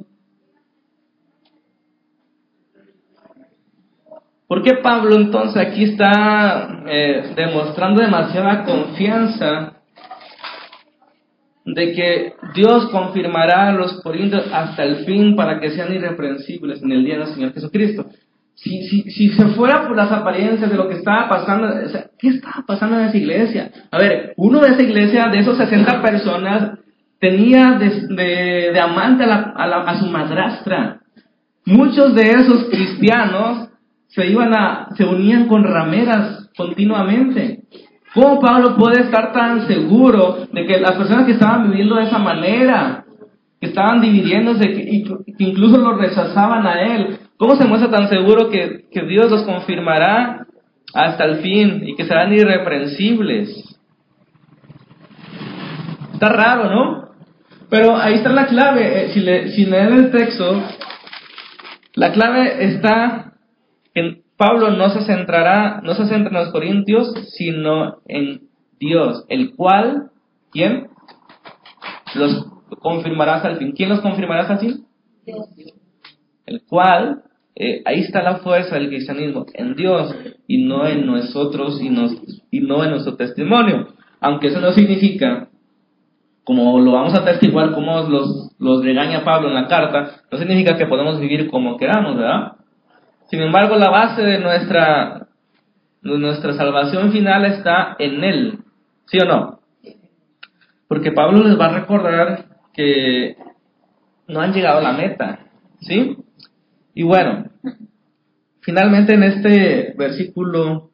[4.50, 9.74] ¿Por qué Pablo entonces aquí está eh, demostrando demasiada confianza
[11.64, 16.90] de que Dios confirmará a los corintios hasta el fin para que sean irreprensibles en
[16.90, 18.06] el día del Señor Jesucristo.
[18.56, 21.68] Si, si, si se fuera por las apariencias de lo que estaba pasando,
[22.18, 23.70] ¿qué estaba pasando en esa iglesia?
[23.92, 26.76] A ver, uno de esa iglesia, de esos 60 personas,
[27.20, 31.02] tenía de, de, amante a, la, a, a, su madrastra.
[31.64, 33.69] Muchos de esos cristianos
[34.10, 37.60] se iban a, se unían con rameras continuamente.
[38.14, 42.18] ¿Cómo Pablo puede estar tan seguro de que las personas que estaban viviendo de esa
[42.18, 43.04] manera,
[43.60, 45.04] que estaban dividiéndose que
[45.38, 50.46] incluso lo rechazaban a él, cómo se muestra tan seguro que, que Dios los confirmará
[50.92, 53.78] hasta el fin y que serán irreprensibles?
[56.14, 57.10] Está raro, ¿no?
[57.70, 59.04] Pero ahí está la clave.
[59.04, 60.62] Eh, si, le, si leen el texto,
[61.94, 63.29] La clave está
[64.40, 68.48] Pablo no se centrará, no se centra en los corintios, sino en
[68.78, 70.12] Dios, el cual,
[70.50, 70.88] ¿quién?
[72.14, 72.46] Los
[72.80, 73.72] confirmará hasta el fin.
[73.72, 74.86] ¿Quién los confirmará hasta el fin?
[75.26, 75.46] Dios.
[76.46, 77.22] El cual,
[77.54, 81.88] eh, ahí está la fuerza del cristianismo, en Dios y no en nosotros y,
[82.50, 83.88] y no en nuestro testimonio.
[84.22, 85.50] Aunque eso no significa
[86.44, 90.78] como lo vamos a testiguar, como los, los regaña Pablo en la carta, no significa
[90.78, 92.52] que podemos vivir como queramos, ¿verdad?
[93.30, 95.28] Sin embargo, la base de nuestra,
[96.02, 98.58] de nuestra salvación final está en Él,
[99.06, 99.60] ¿sí o no?
[100.88, 103.36] Porque Pablo les va a recordar que
[104.26, 105.46] no han llegado a la meta,
[105.80, 106.16] ¿sí?
[106.92, 107.44] Y bueno,
[108.62, 110.90] finalmente en este versículo,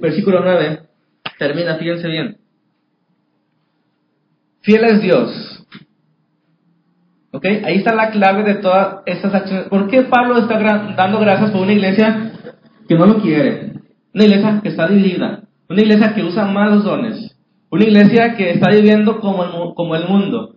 [0.00, 0.82] versículo 9,
[1.40, 2.38] termina, fíjense bien.
[4.60, 5.61] Fiel es Dios.
[7.34, 7.46] ¿Ok?
[7.64, 9.68] Ahí está la clave de todas estas acciones.
[9.68, 10.58] ¿Por qué Pablo está
[10.94, 12.32] dando gracias por una iglesia
[12.86, 13.72] que no lo quiere?
[14.12, 15.42] Una iglesia que está dividida.
[15.68, 17.34] Una iglesia que usa malos dones.
[17.70, 20.56] Una iglesia que está viviendo como el, mundo.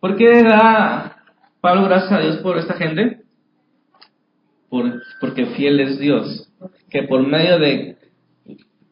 [0.00, 1.18] ¿Por qué da
[1.60, 3.20] Pablo gracias a Dios por esta gente?
[4.70, 6.50] Por, porque fiel es Dios.
[6.88, 7.98] Que por medio de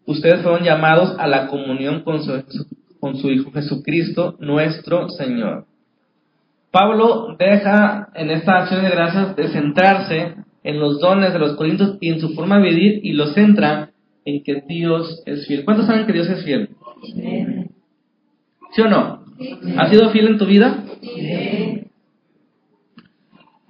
[0.04, 5.67] ustedes fueron llamados a la comunión con su Hijo Jesucristo, nuestro Señor.
[6.70, 11.96] Pablo deja en esta acción de gracias de centrarse en los dones de los corintios
[12.00, 13.90] y en su forma de vivir y lo centra
[14.24, 15.64] en que Dios es fiel.
[15.64, 16.68] ¿Cuántos saben que Dios es fiel?
[18.72, 19.24] ¿Sí o no?
[19.78, 20.84] ¿Ha sido fiel en tu vida?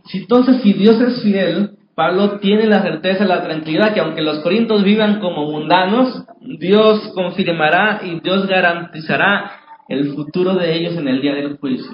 [0.07, 4.41] Si entonces si Dios es fiel, Pablo tiene la certeza, la tranquilidad que aunque los
[4.41, 9.53] corintios vivan como mundanos, Dios confirmará y Dios garantizará
[9.89, 11.93] el futuro de ellos en el día del juicio.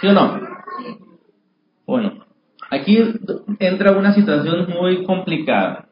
[0.00, 0.40] ¿Sí o no?
[1.86, 2.12] Bueno,
[2.70, 2.98] aquí
[3.58, 5.86] entra una situación muy complicada.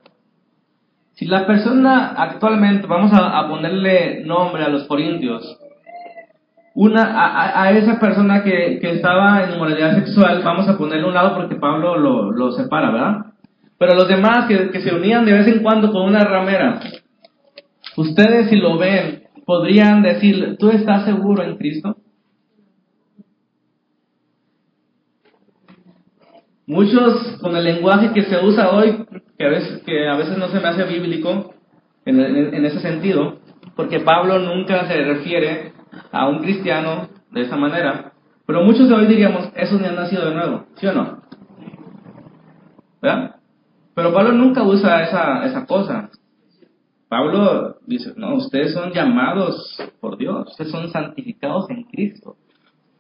[1.13, 5.59] Si la persona actualmente, vamos a, ponerle nombre a los corintios,
[6.75, 11.57] una, a, esa persona que, estaba en inmoralidad sexual, vamos a ponerle un lado porque
[11.57, 13.27] Pablo lo, lo separa, ¿verdad?
[13.79, 16.81] Pero los demás que, se unían de vez en cuando con una ramera,
[17.97, 21.97] ustedes si lo ven, podrían decir, ¿tú estás seguro en Cristo?
[26.67, 29.07] Muchos con el lenguaje que se usa hoy,
[29.39, 29.47] que
[30.09, 31.55] a veces, no se me hace bíblico
[32.05, 33.39] en, ese sentido,
[33.77, 35.73] porque Pablo nunca se refiere
[36.11, 38.13] a un cristiano de esa manera,
[38.47, 41.23] pero muchos de hoy diríamos, eso ni han nacido de nuevo, ¿sí o no?
[43.95, 46.11] Pero Pablo nunca usa esa, esa cosa.
[47.09, 52.37] Pablo dice, no, ustedes son llamados por Dios, ustedes son santificados en Cristo.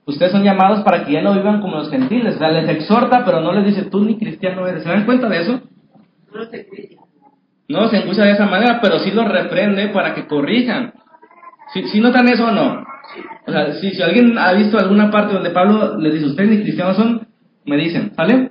[0.07, 2.37] Ustedes son llamados para que ya no vivan como los gentiles.
[2.37, 4.85] O sea, les exhorta, pero no les dice, tú ni cristiano eres.
[4.85, 5.61] ¿Se dan cuenta de eso?
[7.69, 10.92] No se escucha de esa manera, pero sí los reprende para que corrijan.
[11.73, 12.85] ¿Sí, notan eso o no?
[13.47, 16.62] O sea, si, si alguien ha visto alguna parte donde Pablo le dice, ustedes ni
[16.62, 17.27] cristianos son,
[17.64, 18.51] me dicen, ¿vale?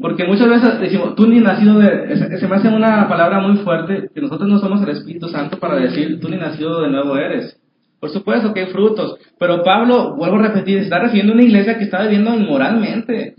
[0.00, 2.38] Porque muchas veces decimos, tú ni nacido de...
[2.38, 5.76] Se me hace una palabra muy fuerte, que nosotros no somos el Espíritu Santo para
[5.76, 7.57] decir, tú ni nacido de nuevo eres.
[8.00, 11.78] Por supuesto que hay frutos, pero Pablo, vuelvo a repetir, está refiriendo a una iglesia
[11.78, 13.34] que está viviendo inmoralmente.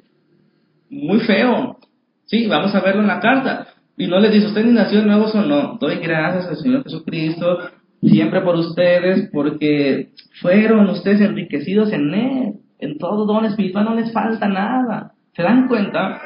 [0.89, 1.78] Muy feo.
[2.26, 3.67] Sí, vamos a verlo en la carta.
[3.98, 5.78] Y no les dice, usted ni nació de nuevo o no.
[5.80, 7.60] Doy gracias al Señor Jesucristo,
[8.02, 10.10] siempre por ustedes, porque
[10.41, 12.54] fueron ustedes enriquecidos en Él.
[12.80, 15.13] En todo don espiritual no les falta nada.
[15.36, 16.22] ¿Se dan cuenta?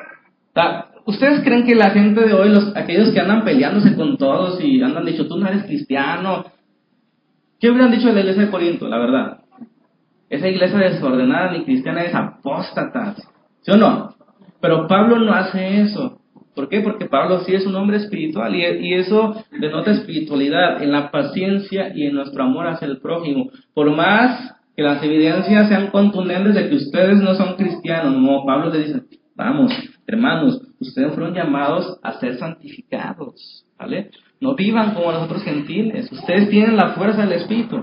[1.05, 4.81] ¿Ustedes creen que la gente de hoy, los, aquellos que andan peleándose con todos y
[4.81, 6.45] andan dicho, tú no eres cristiano,
[7.63, 9.37] ¿qué hubieran dicho la iglesia de Corinto, la verdad?
[10.29, 13.15] Esa iglesia desordenada ni cristiana es apóstata,
[13.61, 14.15] ¿sí o no?
[14.59, 16.19] Pero Pablo no hace eso.
[16.53, 16.81] ¿Por qué?
[16.81, 21.93] Porque Pablo sí es un hombre espiritual y, y, eso denota espiritualidad en la paciencia
[21.95, 23.49] y en nuestro amor hacia el prójimo.
[23.73, 28.73] Por más que las evidencias sean contundentes de que ustedes no son cristianos, no, Pablo
[28.73, 29.03] le dice,
[29.37, 29.71] vamos,
[30.05, 34.11] Hermanos, ustedes fueron llamados a ser santificados, ¿vale?
[34.43, 36.11] No vivan como los otros gentiles.
[36.11, 37.81] Ustedes tienen la fuerza del Espíritu.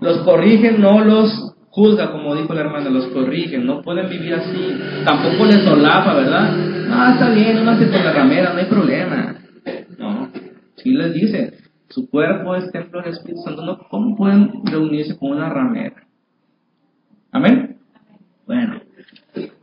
[0.00, 3.66] Los corrigen, no los juzga, como dijo la hermana, los corrigen.
[3.66, 4.74] No pueden vivir así.
[5.04, 6.50] Tampoco les solapa, ¿verdad?
[6.90, 9.36] Ah, está bien, no hace con la ramera, no hay problema.
[9.98, 10.30] No,
[10.76, 11.52] sí les dice,
[11.90, 13.62] su cuerpo es templo del Espíritu Santo.
[13.62, 16.06] No, ¿Cómo pueden reunirse con una ramera?
[17.32, 17.76] Amén.
[18.46, 18.80] Bueno,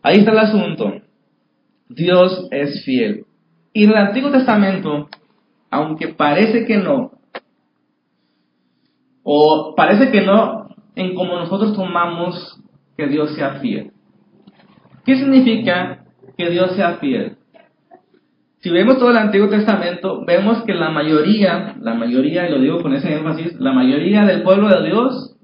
[0.04, 0.94] ahí está el asunto.
[1.90, 3.26] Dios es fiel.
[3.74, 5.10] Y en el Antiguo Testamento,
[5.76, 7.12] aunque parece que no,
[9.24, 12.62] o parece que no en como nosotros tomamos
[12.96, 13.92] que Dios sea fiel.
[15.04, 16.06] ¿Qué significa
[16.38, 17.38] que Dios sea fiel?
[18.60, 22.82] Si vemos todo el Antiguo Testamento, vemos que la mayoría, la mayoría, y lo digo
[22.82, 25.36] con ese énfasis, la mayoría del pueblo de Dios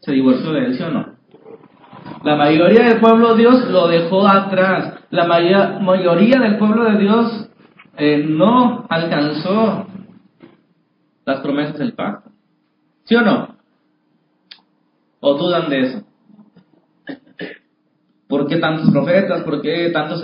[0.00, 1.12] se divorció de él, ¿sí o no?
[2.24, 4.94] La mayoría del pueblo de Dios lo dejó atrás.
[5.10, 7.51] La mayoría del pueblo de Dios
[8.04, 9.86] eh, no alcanzó
[11.24, 12.32] las promesas del pacto.
[13.04, 13.56] ¿Sí o no?
[15.20, 16.02] ¿O dudan de eso?
[18.26, 19.42] ¿Por qué tantos profetas?
[19.44, 20.20] ¿Por qué tantos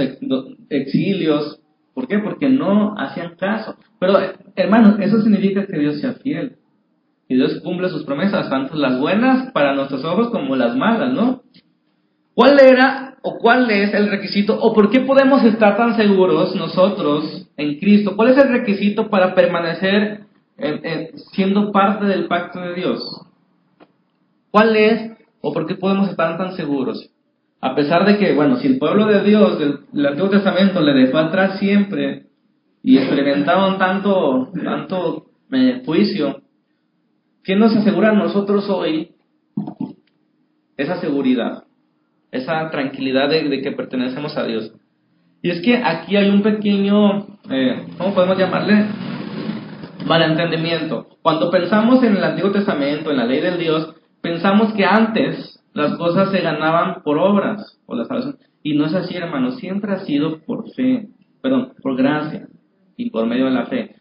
[0.71, 1.61] exilios?
[1.95, 2.19] ¿Por qué?
[2.19, 3.77] Porque no hacían caso.
[4.01, 4.19] Pero,
[4.57, 6.57] hermanos, eso significa que Dios sea fiel.
[7.29, 11.43] Que Dios cumple sus promesas, tanto las buenas para nuestros ojos como las malas, ¿no?
[12.39, 17.49] ¿Cuál era o cuál es el requisito o por qué podemos estar tan seguros nosotros
[17.57, 18.15] en Cristo?
[18.15, 20.21] ¿Cuál es el requisito para permanecer
[21.33, 23.03] siendo parte del pacto de Dios?
[24.53, 27.11] ¿Cuál es o por qué podemos estar tan seguros?
[27.61, 31.19] A pesar de que, bueno, si el pueblo de Dios del, Antiguo Testamento le dejó
[31.19, 32.27] atrás siempre
[32.85, 36.43] y experimentaron tanto, tanto eh, juicio,
[37.43, 39.11] ¿qué nos asegura a nosotros hoy
[40.77, 41.65] esa seguridad?
[42.31, 44.73] Esa tranquilidad de, que pertenecemos a Dios.
[45.43, 48.87] Y es que aquí hay un pequeño, eh, ¿cómo podemos llamarle?
[50.07, 51.09] Malentendimiento.
[51.23, 55.97] Cuando pensamos en el Antiguo Testamento, en la ley del Dios, pensamos que antes las
[55.97, 58.37] cosas se ganaban por obras, o la salvación.
[58.63, 61.09] Y no es así, hermano, siempre ha sido por fe,
[61.41, 62.49] perdón, por gracia
[62.97, 63.95] y por medio de la fe.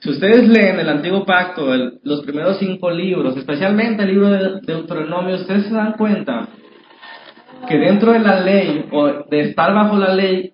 [0.00, 5.36] Si ustedes leen el Antiguo Pacto, los primeros cinco libros, especialmente el libro de Deuteronomio,
[5.36, 6.46] ustedes se dan cuenta
[7.66, 10.52] que dentro de la ley o de estar bajo la ley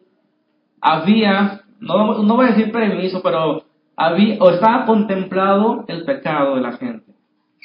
[0.81, 3.65] había, no, no voy a decir permiso, pero
[3.97, 7.13] había o estaba contemplado el pecado de la gente.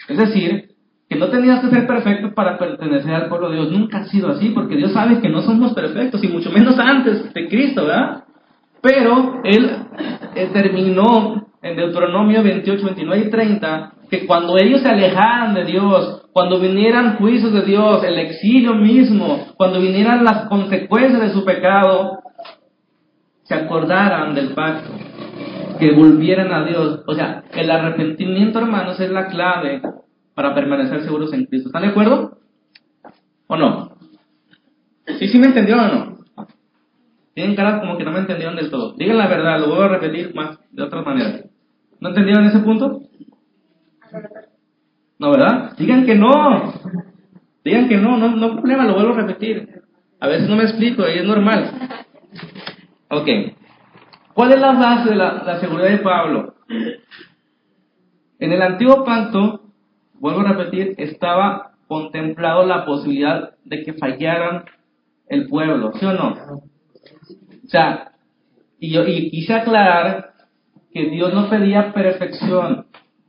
[0.10, 0.76] Es decir,
[1.10, 3.72] que no tenías que ser perfecto para pertenecer al pueblo de Dios.
[3.72, 7.34] Nunca ha sido así, porque Dios sabe que no somos perfectos, y mucho menos antes
[7.34, 8.24] de Cristo, ¿verdad?
[8.82, 9.70] Pero Él
[10.36, 16.25] eh, terminó en Deuteronomio 28, 29 y 30, que cuando ellos se alejaran de Dios,
[16.36, 22.20] cuando vinieran juicios de Dios, el exilio mismo, cuando vinieran las consecuencias de su pecado,
[23.44, 24.90] se acordaran del pacto,
[25.80, 27.04] que volvieran a Dios.
[27.08, 29.82] O sea, el arrepentimiento, hermanos, es la clave
[30.34, 31.70] para permanecer seguros en Cristo.
[31.70, 32.38] ¿Están de acuerdo?
[33.48, 33.92] ¿O no?
[35.18, 36.18] ¿Sí, sí me entendieron o no?
[37.34, 38.94] Tienen cara como que no me entendieron del todo.
[38.98, 41.46] Digan la verdad, lo voy a repetir más de otra manera.
[42.02, 43.05] ¿No entendieron ese punto?
[45.18, 45.76] No, ¿verdad?
[45.78, 46.74] Digan que no.
[47.64, 49.82] Digan que no, no, no problema, lo vuelvo a repetir.
[50.20, 51.72] A veces no me explico y es normal.
[53.10, 53.28] Ok.
[54.34, 56.56] ¿Cuál es la base de la, seguridad de Pablo?
[58.40, 59.62] En el antiguo pacto,
[60.16, 64.66] vuelvo a repetir, estaba contemplado la posibilidad de que fallaran
[65.28, 66.36] el pueblo, ¿sí o no?
[67.64, 68.12] O sea,
[68.80, 70.34] y yo y quise aclarar
[70.92, 72.85] que Dios no pedía perfección,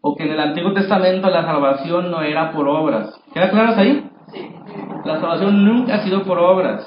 [0.06, 3.12] o que en el Antiguo Testamento la salvación no era por obras.
[3.34, 4.08] ¿Queda claro ahí?
[4.32, 4.40] Sí.
[5.04, 6.86] La salvación nunca ha sido por obras.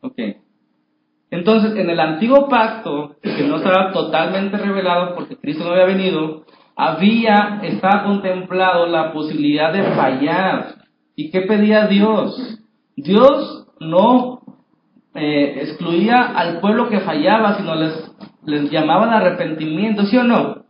[0.00, 0.18] Ok.
[1.30, 6.42] Entonces, en el antiguo pacto, que no estaba totalmente revelado porque Cristo no había venido,
[6.74, 10.74] había, estaba contemplado la posibilidad de fallar.
[11.14, 12.58] ¿Y qué pedía Dios?
[12.96, 14.40] Dios no
[15.14, 20.61] eh, excluía al pueblo que fallaba, sino les, les llamaba al arrepentimiento, ¿sí o no?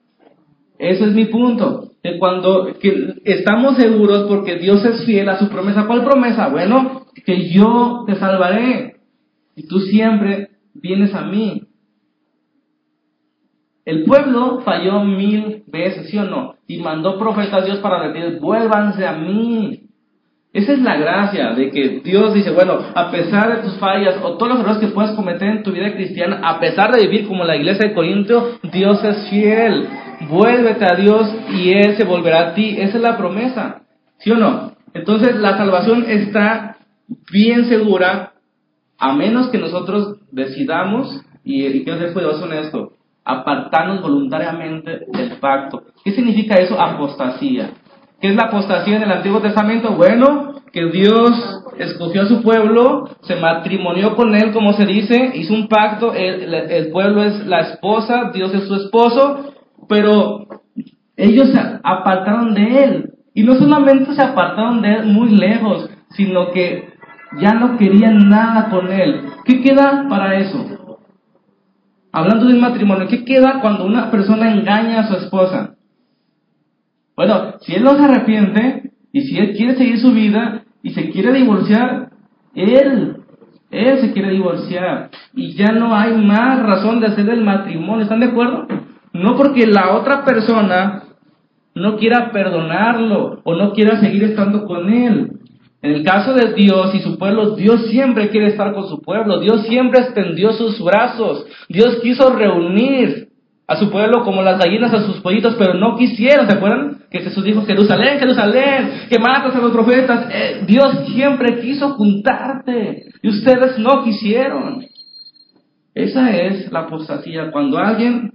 [0.83, 1.93] Ese es mi punto.
[2.03, 5.87] Que cuando que estamos seguros porque Dios es fiel a su promesa.
[5.87, 6.49] ¿Cuál promesa?
[6.49, 8.97] Bueno, que yo te salvaré.
[9.55, 11.63] Y tú siempre vienes a mí.
[13.85, 16.57] El pueblo falló mil veces, ¿sí o no?
[16.67, 19.85] Y mandó profetas a Dios para decir, vuélvanse a mí.
[20.53, 24.37] Esa es la gracia de que Dios dice, bueno, a pesar de tus fallas o
[24.37, 27.45] todos los errores que puedas cometer en tu vida cristiana, a pesar de vivir como
[27.45, 29.89] la iglesia de Corinto, Dios es fiel
[30.29, 32.77] vuélvete a Dios y Él se volverá a ti.
[32.79, 33.83] Esa es la promesa,
[34.19, 34.73] ¿sí o no?
[34.95, 36.77] Entonces la salvación está
[37.33, 38.33] bien segura,
[38.99, 42.93] a menos que nosotros decidamos, y, y quiero ser cuidadoso en esto,
[43.25, 45.83] apartarnos voluntariamente del pacto.
[46.05, 46.81] ¿Qué significa eso?
[46.81, 47.71] Apostasía.
[48.21, 49.93] ¿Qué es la apostasía en el Antiguo Testamento?
[49.97, 55.53] Bueno, que Dios escogió a su pueblo, se matrimonió con él, como se dice, hizo
[55.53, 59.52] un pacto, el pueblo es la esposa, Dios es su esposo,
[59.93, 60.47] pero
[61.19, 63.11] ellos se apartaron de él.
[63.35, 66.95] Y no solamente se apartaron de él muy lejos, sino que
[67.39, 69.27] ya no querían nada con él.
[69.45, 70.65] ¿Qué queda para eso?
[72.11, 75.75] Hablando de un matrimonio, ¿qué queda cuando una persona engaña a su esposa?
[77.15, 81.11] Bueno, si él no se arrepiente y si él quiere seguir su vida y se
[81.11, 82.13] quiere divorciar,
[82.55, 83.19] él
[83.71, 88.05] Él se quiere divorciar y ya no hay más razón de hacer el matrimonio.
[88.05, 88.67] ¿Están de acuerdo?
[89.13, 91.05] No porque la otra persona
[91.75, 95.33] no quiera perdonarlo o no quiera seguir estando con él.
[95.83, 99.41] En el caso de Dios y su pueblo, Dios siempre quiere estar con su pueblo.
[99.41, 101.45] Dios siempre extendió sus brazos.
[101.69, 103.29] Dios quiso reunir
[103.67, 106.49] a su pueblo como las gallinas a sus pollitos, pero no quisieron.
[106.49, 106.99] ¿Se acuerdan?
[107.11, 110.29] Que Jesús dijo, Jerusalén, Jerusalén, que matas a los profetas.
[110.33, 114.85] Eh, Dios siempre quiso juntarte y ustedes no quisieron.
[115.95, 117.51] Esa es la apostasía.
[117.51, 118.33] Cuando alguien,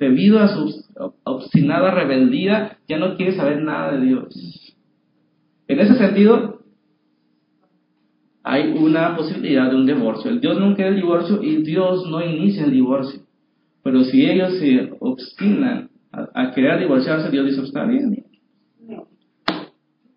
[0.00, 0.82] debido a su
[1.24, 4.76] obstinada rebeldía, ya no quiere saber nada de Dios.
[5.68, 6.62] En ese sentido,
[8.42, 10.30] hay una posibilidad de un divorcio.
[10.30, 13.20] El Dios no quiere el divorcio y Dios no inicia el divorcio.
[13.82, 18.24] Pero si ellos se obstinan a, querer divorciarse, Dios dice, está bien.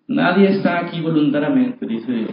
[0.07, 2.31] Nadie está aquí voluntariamente, dice Dios.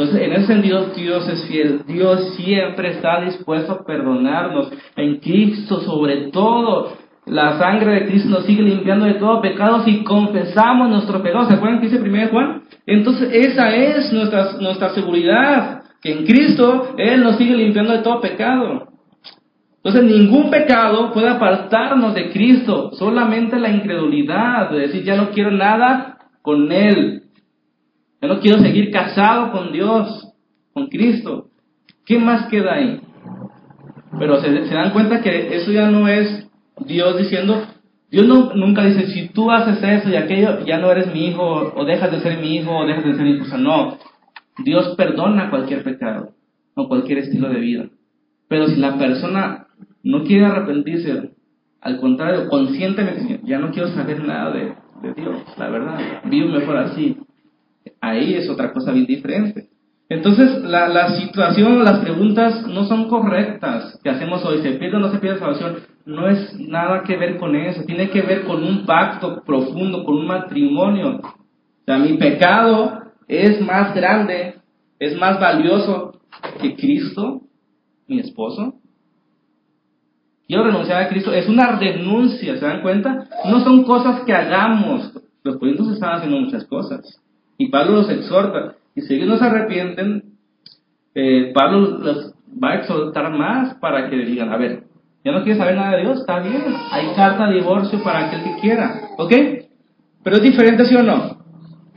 [0.00, 1.82] Entonces, en ese sentido, Dios es fiel.
[1.86, 4.72] Dios siempre está dispuesto a perdonarnos.
[4.96, 6.96] En Cristo, sobre todo,
[7.26, 11.46] la sangre de Cristo nos sigue limpiando de todo pecado si confesamos nuestro pecado.
[11.48, 12.62] ¿Se acuerdan que dice 1 Juan?
[12.86, 18.22] Entonces esa es nuestra, nuestra seguridad, que en Cristo Él nos sigue limpiando de todo
[18.22, 18.88] pecado.
[19.84, 25.50] Entonces ningún pecado puede apartarnos de Cristo, solamente la incredulidad, de decir ya no quiero
[25.50, 27.24] nada con Él,
[28.20, 30.28] ya no quiero seguir casado con Dios,
[30.72, 31.48] con Cristo.
[32.04, 33.00] ¿Qué más queda ahí?
[34.18, 36.48] Pero se, se dan cuenta que eso ya no es
[36.86, 37.62] Dios diciendo,
[38.10, 41.84] Dios nunca dice, si tú haces eso y aquello, ya no eres mi hijo, o
[41.84, 43.56] dejas de ser mi hijo, o dejas de ser mi esposa.
[43.56, 43.98] No,
[44.64, 46.32] Dios perdona cualquier pecado,
[46.74, 47.86] o cualquier estilo de vida.
[48.48, 49.68] Pero si la persona
[50.02, 51.30] no quiere arrepentirse,
[51.80, 56.78] al contrario, conscientemente, ya no quiero saber nada de, de Dios, la verdad, vivo mejor
[56.78, 57.16] así.
[58.00, 59.68] Ahí es otra cosa bien diferente.
[60.08, 64.60] Entonces, la, la situación, las preguntas no son correctas que hacemos hoy.
[64.60, 65.76] ¿Se pierde o no se pierde salvación?
[66.04, 67.84] No es nada que ver con eso.
[67.84, 71.20] Tiene que ver con un pacto profundo, con un matrimonio.
[71.20, 74.56] O sea, mi pecado es más grande,
[74.98, 76.20] es más valioso
[76.60, 77.42] que Cristo,
[78.08, 78.74] mi esposo.
[80.48, 81.32] Quiero renunciar a Cristo.
[81.32, 83.28] Es una renuncia, ¿se dan cuenta?
[83.44, 85.12] No son cosas que hagamos.
[85.44, 87.20] Los políticos están haciendo muchas cosas.
[87.60, 88.76] Y Pablo los exhorta.
[88.94, 90.32] Y si ellos no se arrepienten,
[91.14, 94.84] eh, Pablo los va a exhortar más para que digan, a ver,
[95.22, 98.44] ya no quieres saber nada de Dios, está bien, hay carta de divorcio para aquel
[98.44, 99.32] que quiera, ¿ok?
[100.24, 101.36] Pero es diferente, ¿sí o no?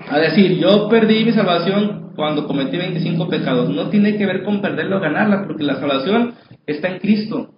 [0.09, 3.69] A decir, yo perdí mi salvación cuando cometí 25 pecados.
[3.69, 6.33] No tiene que ver con perderla o ganarla, porque la salvación
[6.67, 7.51] está en Cristo.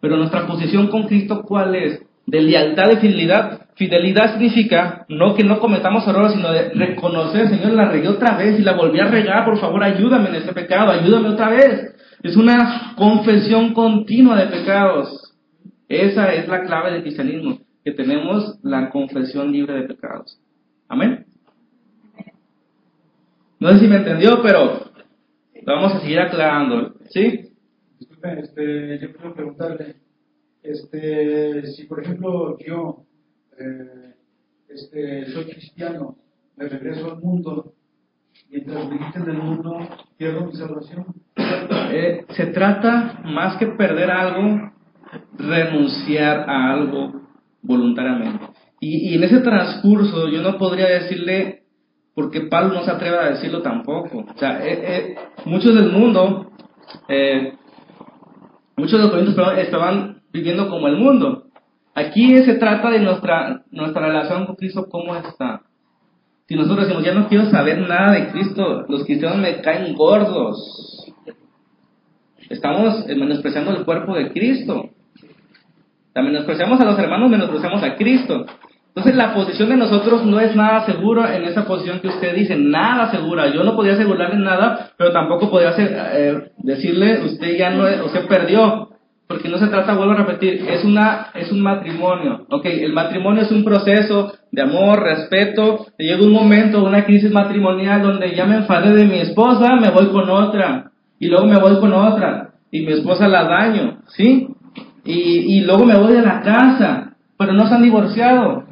[0.00, 2.06] Pero nuestra posición con Cristo, ¿cuál es?
[2.28, 3.68] De lealtad y fidelidad.
[3.74, 8.60] Fidelidad significa no que no cometamos errores, sino de reconocer, Señor, la regué otra vez
[8.60, 11.96] y la volví a regar, por favor, ayúdame en este pecado, ayúdame otra vez.
[12.22, 15.32] Es una confesión continua de pecados.
[15.88, 20.38] Esa es la clave del cristianismo, que tenemos la confesión libre de pecados.
[20.86, 21.24] Amén.
[23.58, 24.90] No sé si me entendió, pero
[25.64, 26.92] vamos a seguir aclarando.
[27.08, 27.52] ¿Sí?
[27.98, 29.96] Disculpe, este, yo quiero preguntarle,
[30.62, 33.04] este, si por ejemplo yo
[33.58, 34.14] eh,
[34.68, 36.16] este, soy cristiano,
[36.56, 37.72] me regreso al mundo,
[38.50, 39.78] mientras me del mundo,
[40.16, 41.06] pierdo mi salvación.
[41.90, 44.72] Eh, se trata más que perder algo,
[45.38, 47.22] renunciar a algo
[47.62, 48.46] voluntariamente.
[48.80, 51.64] Y, en ese transcurso yo no podría decirle,
[52.14, 54.18] porque Pablo no se atreve a decirlo tampoco.
[54.18, 56.52] O sea, eh, eh, muchos del mundo,
[58.76, 61.44] muchos de los estaban viviendo como el mundo.
[61.94, 65.62] Aquí se trata de nuestra, nuestra relación con Cristo, cómo está.
[66.46, 71.12] Si nosotros decimos, ya no quiero saber nada de Cristo, los cristianos me caen gordos.
[72.48, 74.90] Estamos menospreciando el cuerpo de Cristo.
[76.14, 78.46] También menospreciamos a los hermanos, menospreciamos a Cristo.
[78.88, 82.56] Entonces la posición de nosotros no es nada segura en esa posición que usted dice,
[82.56, 83.46] nada segura.
[83.52, 88.88] Yo no podía asegurarle nada, pero tampoco podía eh, decirle, usted ya no, usted perdió.
[89.28, 92.46] Porque no se trata, vuelvo a repetir, es, una, es un matrimonio.
[92.48, 95.86] Ok, el matrimonio es un proceso de amor, respeto.
[95.98, 100.08] Llega un momento, una crisis matrimonial donde ya me enfadé de mi esposa, me voy
[100.08, 100.92] con otra.
[101.18, 102.54] Y luego me voy con otra.
[102.70, 104.48] Y mi esposa la daño, ¿sí?
[105.04, 107.16] Y, y luego me voy de la casa.
[107.36, 108.64] Pero no se han divorciado.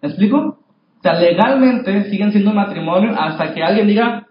[0.00, 0.38] ¿Me explico?
[0.38, 4.25] O sea, legalmente siguen siendo un matrimonio hasta que alguien diga,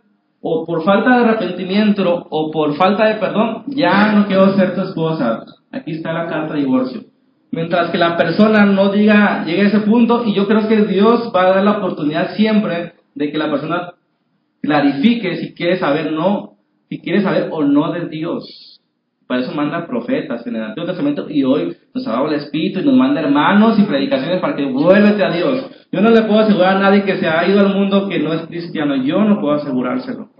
[0.47, 4.81] o por falta de arrepentimiento o por falta de perdón, ya no quiero ser tu
[4.81, 5.43] esposa.
[5.71, 7.01] Aquí está la carta de divorcio.
[7.49, 11.31] Mientras que la persona no diga, llegue a ese punto, y yo creo que Dios
[11.35, 13.93] va a dar la oportunidad siempre de que la persona
[14.61, 16.57] clarifique si quiere saber no,
[16.89, 18.79] si quieres saber o no de Dios.
[19.25, 22.81] Para eso manda profetas en el Antiguo Testamento y hoy nos ha dado el Espíritu
[22.81, 25.71] y nos manda hermanos y predicaciones para que vuélvete a Dios.
[25.91, 28.31] Yo no le puedo asegurar a nadie que se ha ido al mundo que no
[28.31, 28.95] es cristiano.
[28.97, 30.34] Yo no puedo asegurárselo.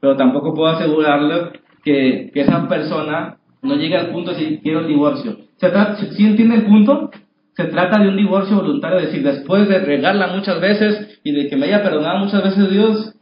[0.00, 4.80] Pero tampoco puedo asegurarle que, que esa persona no llegue al punto de decir quiero
[4.80, 5.36] el divorcio.
[5.56, 5.70] ¿Se
[6.12, 7.10] ¿Sí entiende el punto?
[7.56, 11.48] Se trata de un divorcio voluntario, es decir, después de regarla muchas veces y de
[11.48, 13.14] que me haya perdonado muchas veces Dios,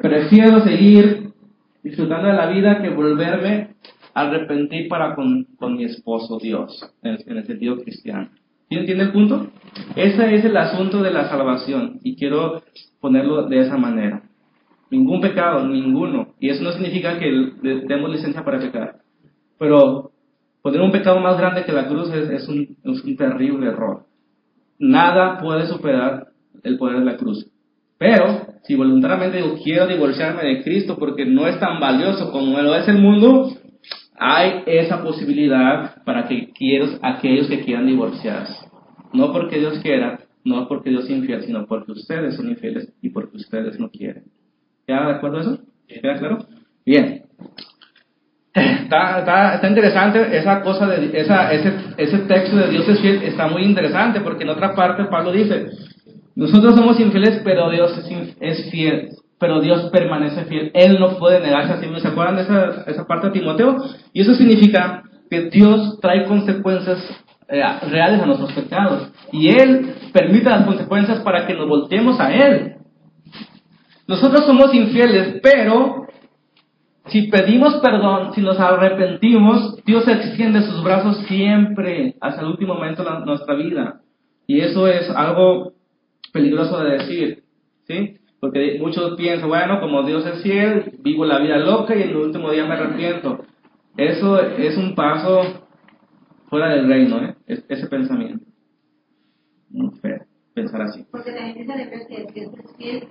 [0.00, 1.24] prefiero seguir
[1.82, 3.74] disfrutando de la vida que volverme
[4.14, 8.30] a arrepentir para con, con mi esposo Dios, en, el sentido cristiano.
[8.70, 9.48] ¿Sí entiende el punto?
[9.94, 12.62] Ese es el asunto de la salvación y quiero
[13.00, 14.22] ponerlo de esa manera.
[14.90, 16.34] Ningún pecado, ninguno.
[16.38, 17.30] Y eso no significa que
[17.86, 18.96] demos licencia para pecar.
[19.58, 20.12] Pero
[20.64, 24.06] Poner un pecado más grande que la cruz es, un, es terrible error.
[24.78, 26.28] Nada puede superar
[26.62, 27.46] el poder de la cruz.
[27.98, 32.74] Pero, si voluntariamente digo, quiero divorciarme de Cristo porque no es tan valioso como lo
[32.76, 33.50] es el mundo,
[34.18, 38.66] hay esa posibilidad para que quieros, aquellos que quieran divorciarse.
[39.12, 43.10] No porque Dios quiera, no porque Dios sea infiel, sino porque ustedes son infieles y
[43.10, 44.24] porque ustedes no quieren.
[44.86, 45.58] ¿Ya de acuerdo eso?
[45.88, 46.38] ¿Queda claro?
[46.84, 47.22] Bien.
[48.52, 53.22] Está, está, está, interesante esa cosa de esa, ese, ese texto de Dios es fiel,
[53.24, 55.66] está muy interesante porque en otra parte Pablo dice,
[56.36, 59.08] nosotros somos infieles, pero Dios es, es fiel,
[59.40, 61.98] pero Dios permanece fiel, Él no puede negarse a sí mismo.
[61.98, 63.76] ¿Se acuerdan de esa, esa parte de Timoteo?
[64.12, 66.98] Y eso significa que Dios trae consecuencias
[67.48, 72.32] eh, reales a nuestros pecados y Él permite las consecuencias para que nos volteemos a
[72.32, 72.74] Él.
[74.06, 76.06] Nosotros somos infieles, pero
[77.06, 83.04] si pedimos perdón, si nos arrepentimos, Dios extiende sus brazos siempre hasta el último momento
[83.04, 84.00] de nuestra vida.
[84.46, 85.72] Y eso es algo
[86.32, 87.44] peligroso de decir,
[87.86, 88.16] ¿sí?
[88.40, 92.16] Porque muchos piensan, bueno, como Dios es fiel, vivo la vida loca y en el
[92.16, 93.44] último día me arrepiento.
[93.96, 95.64] Eso es un paso
[96.48, 97.36] fuera del reino, ¿eh?
[97.46, 98.44] ese pensamiento.
[99.70, 100.13] Muy feo
[100.54, 101.04] pensar así.
[101.10, 103.08] Porque también se que Dios es fiel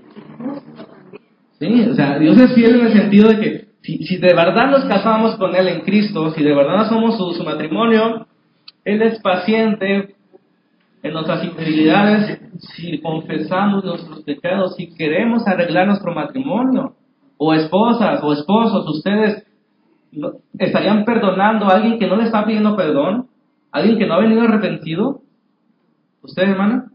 [1.60, 4.86] Sí, o sea, Dios es fiel en el sentido de que si, de verdad nos
[4.86, 8.28] casamos con Él en Cristo, si de verdad somos su, matrimonio,
[8.86, 10.16] Él es paciente
[11.04, 12.40] en nuestras infidelidades,
[12.76, 16.96] si confesamos nuestros pecados, si queremos arreglar nuestro matrimonio,
[17.38, 19.46] o esposas o esposos, ustedes
[20.58, 23.28] estarían perdonando a alguien que no le está pidiendo perdón,
[23.72, 25.22] alguien que no ha venido arrepentido.
[26.22, 26.93] ¿Ustedes, hermana?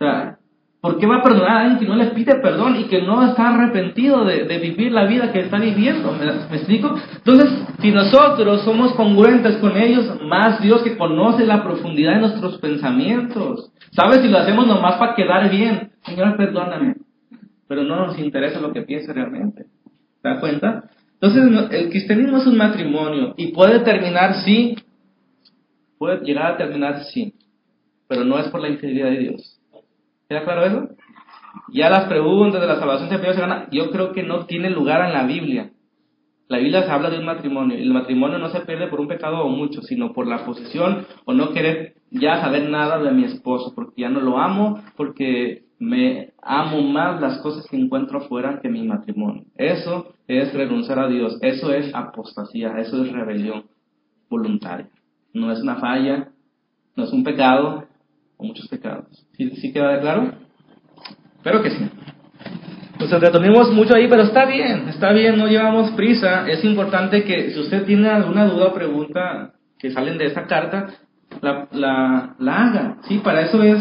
[0.00, 0.38] O sea,
[0.80, 3.28] ¿Por qué va a perdonar a alguien que no le pide perdón y que no
[3.28, 6.12] está arrepentido de, vivir la vida que está viviendo?
[6.12, 6.94] ¿Me, explico?
[7.16, 12.58] Entonces, si nosotros somos congruentes con ellos, más Dios que conoce la profundidad de nuestros
[12.58, 13.72] pensamientos.
[13.90, 14.20] ¿Sabes?
[14.20, 16.94] Si lo hacemos nomás para quedar bien, Señor, perdóname.
[17.66, 19.66] Pero no nos interesa lo que piense realmente.
[20.22, 20.84] ¿Te das cuenta?
[21.20, 24.76] Entonces, el cristianismo es un matrimonio y puede terminar sí,
[25.98, 27.34] puede llegar a terminar sí,
[28.06, 29.57] pero no es por la infidelidad de Dios
[30.28, 30.88] ¿Queda claro eso?
[31.72, 35.14] Ya las preguntas de la salvación se gana, yo creo que no tiene lugar en
[35.14, 35.72] la Biblia.
[36.48, 39.44] La Biblia se habla de un matrimonio el matrimonio no se pierde por un pecado
[39.44, 43.72] o mucho, sino por la posición o no querer ya saber nada de mi esposo,
[43.74, 48.68] porque ya no lo amo, porque me amo más las cosas que encuentro afuera que
[48.68, 49.44] mi matrimonio.
[49.56, 53.64] Eso es renunciar a Dios, eso es apostasía, eso es rebelión
[54.28, 54.88] voluntaria.
[55.32, 56.28] No es una falla,
[56.96, 57.87] no es un pecado,
[58.38, 59.26] o muchos pecados.
[59.36, 60.32] ¿Sí, queda claro?
[61.36, 61.90] Espero que sí.
[62.98, 66.48] Nos entretenimos mucho ahí, pero está bien, está bien, no llevamos prisa.
[66.48, 70.88] Es importante que si usted tiene alguna duda o pregunta que salen de esta carta,
[71.40, 72.98] la, la, la haga.
[73.06, 73.18] ¿sí?
[73.18, 73.78] Para eso es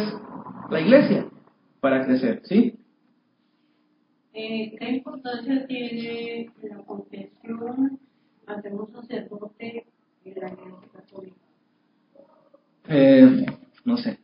[0.69, 1.25] la iglesia,
[1.79, 2.41] para crecer.
[2.43, 2.75] ¿sí?
[4.33, 7.99] Eh, ¿Qué importancia tiene la confesión
[8.45, 9.85] ante un sacerdote
[10.23, 11.35] de la iglesia católica?
[12.89, 13.45] Eh,
[13.83, 14.19] no sé.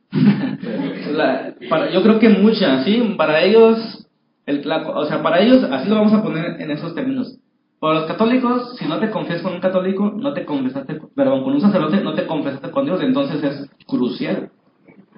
[1.93, 3.15] Yo creo que muchas, ¿sí?
[3.17, 4.07] Para ellos,
[4.45, 7.39] el, o sea, para ellos, así lo vamos a poner en esos términos.
[7.79, 11.53] Para los católicos, si no te confesas con un católico, no te confesaste, perdón, con
[11.53, 14.51] un sacerdote, no te confesaste con Dios, entonces es crucial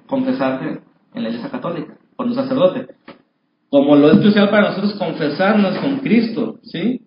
[0.06, 0.80] confesarte
[1.14, 2.86] en la iglesia católica, con un sacerdote.
[3.68, 7.02] Como lo es crucial para nosotros confesarnos con Cristo, ¿sí?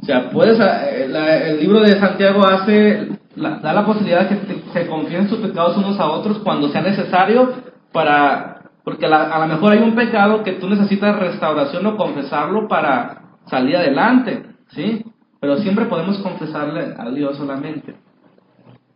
[0.00, 5.28] O sea, puedes, eh, el libro de Santiago hace da la posibilidad que se confíen
[5.28, 7.52] sus pecados unos a otros cuando sea necesario
[7.92, 13.22] para, porque a lo mejor hay un pecado que tú necesitas restauración o confesarlo para
[13.46, 15.04] salir adelante, ¿sí?
[15.40, 17.94] Pero siempre podemos confesarle a Dios solamente,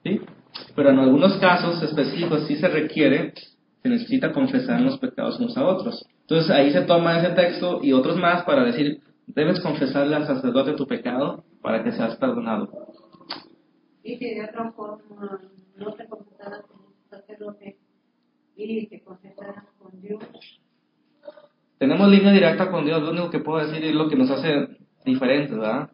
[0.04, 0.20] ¿sí?
[0.74, 3.34] Pero en algunos casos específicos sí se requiere,
[3.82, 6.04] se necesita confesar los pecados unos a otros.
[6.22, 10.72] Entonces ahí se toma ese texto y otros más para decir, debes confesarle al sacerdote
[10.72, 12.68] tu pecado para que seas perdonado.
[14.02, 15.40] Y de otra forma
[15.76, 17.76] no te confesaras con un sacerdote
[18.56, 20.22] y te confesaras con Dios.
[21.78, 24.68] Tenemos línea directa con Dios, lo único que puedo decir es lo que nos hace
[25.04, 25.90] diferentes, ¿verdad?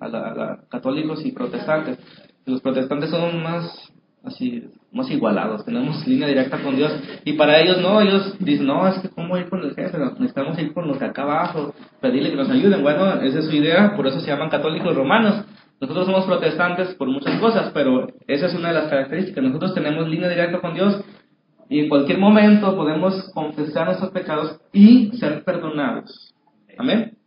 [0.00, 1.98] A, la- a la- católicos y protestantes.
[2.44, 3.92] Los protestantes son más
[4.24, 6.92] así, más igualados, tenemos línea directa con Dios.
[7.24, 10.58] Y para ellos no, ellos dicen, no, es que cómo ir con el jefe, necesitamos
[10.58, 12.82] ir con los de acá abajo, pedirle que nos ayuden.
[12.82, 15.44] Bueno, esa es su idea, por eso se llaman católicos romanos.
[15.82, 19.42] Nosotros somos protestantes por muchas cosas, pero esa es una de las características.
[19.42, 21.02] Nosotros tenemos línea directa con Dios
[21.68, 26.32] y en cualquier momento podemos confesar nuestros pecados y ser perdonados.
[26.78, 27.18] Amén.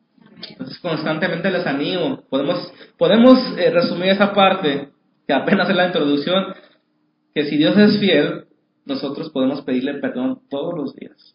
[0.51, 2.23] Entonces constantemente les animo.
[2.29, 4.87] Podemos, podemos eh, resumir esa parte,
[5.27, 6.45] que apenas es la introducción,
[7.33, 8.45] que si Dios es fiel,
[8.85, 11.34] nosotros podemos pedirle perdón todos los días.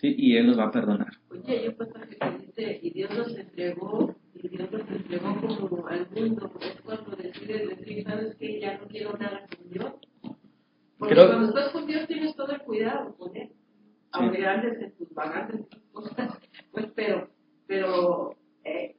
[0.00, 0.14] ¿Sí?
[0.16, 1.12] Y Él nos va a perdonar.
[1.30, 1.88] Oye, yo pues
[2.40, 7.68] dice, y Dios los entregó, y Dios los entregó como al mundo, es cuando decides
[7.78, 8.60] decir, ¿sabes qué?
[8.60, 9.92] Ya no quiero nada con Dios.
[10.98, 13.50] Porque Creo- cuando estás con Dios tienes todo el cuidado con Él.
[14.12, 16.38] Aunque andes en tus bagantes, en tus cosas,
[16.72, 17.28] pues, pero,
[17.66, 18.34] pero,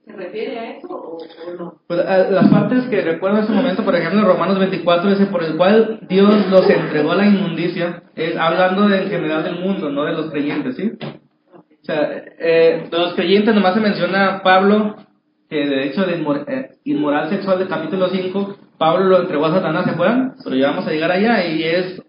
[0.05, 1.75] ¿se refiere a eso o, o no?
[1.87, 5.57] Pues, las partes que recuerdo en ese momento, por ejemplo, Romanos 24 dice, por el
[5.57, 10.05] cual Dios los entregó a la inmundicia, es hablando de- en general del mundo, no
[10.05, 10.91] de los creyentes, ¿sí?
[11.53, 12.09] O sea,
[12.39, 14.95] eh, de los creyentes nomás se menciona Pablo,
[15.49, 19.51] que de hecho de inmor- eh, inmoral sexual del capítulo 5, Pablo lo entregó a
[19.53, 20.35] Satanás, ¿se acuerdan?
[20.43, 22.01] Pero ya vamos a llegar allá y es,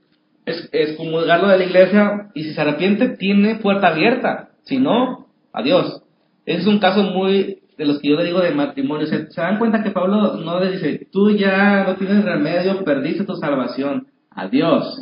[0.46, 5.26] es, es comulgarlo de la iglesia y si se arrepiente tiene puerta abierta, si no,
[5.52, 6.01] adiós.
[6.45, 9.07] Ese es un caso muy de los que yo le digo de matrimonio.
[9.07, 13.34] ¿Se, dan cuenta que Pablo no le dice, tú ya no tienes remedio, perdiste tu
[13.36, 15.01] salvación, adiós.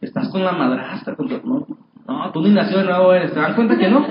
[0.00, 1.66] Estás con la madrastra, con tu- no,
[2.06, 3.32] no, tú ni nació de nuevo eres.
[3.32, 4.06] ¿Se dan cuenta que no?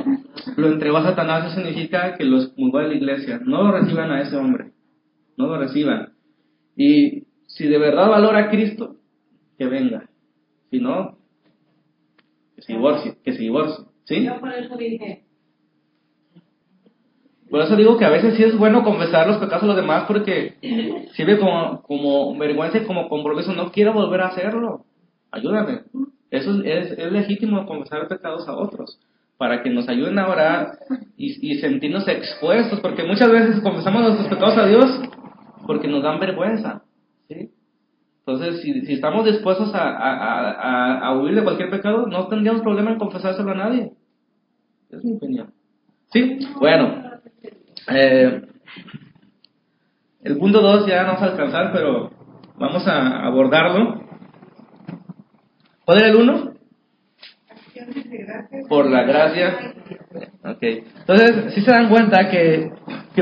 [0.56, 3.40] Lo entregó a Satanás, eso significa que lo excomulgó de la iglesia.
[3.44, 4.72] No lo reciban a ese hombre,
[5.38, 6.14] no lo reciban.
[6.76, 8.98] Y si de verdad valora a Cristo,
[9.58, 10.08] que venga.
[10.70, 11.18] Si no,
[12.56, 13.86] que se divorcie, que se divorcie.
[14.06, 14.24] ¿Sí?
[14.24, 15.24] Yo por eso dije,
[17.50, 20.06] Por eso digo que a veces sí es bueno confesar los pecados a los demás
[20.08, 20.56] porque
[21.14, 23.54] sirve como, como vergüenza y como compromiso.
[23.54, 24.86] No quiero volver a hacerlo.
[25.32, 25.82] Ayúdame.
[26.30, 29.00] Eso es, es legítimo confesar pecados a otros
[29.38, 30.80] para que nos ayuden a orar
[31.18, 35.02] y, y sentirnos expuestos porque muchas veces confesamos nuestros pecados a Dios
[35.66, 36.84] porque nos dan vergüenza.
[37.30, 37.50] ¿sí?
[38.20, 42.62] Entonces, si, si estamos dispuestos a, a, a, a huir de cualquier pecado, no tendríamos
[42.62, 43.94] problema en confesárselo a nadie.
[44.92, 45.52] Es mi opinión.
[46.12, 46.38] ¿Sí?
[46.60, 47.09] Bueno.
[47.92, 48.42] Eh,
[50.22, 52.12] el punto 2 ya no vamos a alcanzar, pero
[52.58, 54.04] vamos a abordarlo.
[55.86, 56.54] ¿Cuál era el 1?
[57.50, 58.68] acciones de gracias.
[58.68, 59.74] Por la gracia.
[60.44, 60.62] Ok.
[60.62, 62.72] Entonces, si se dan cuenta que,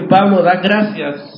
[0.09, 1.33] Pablo da gracias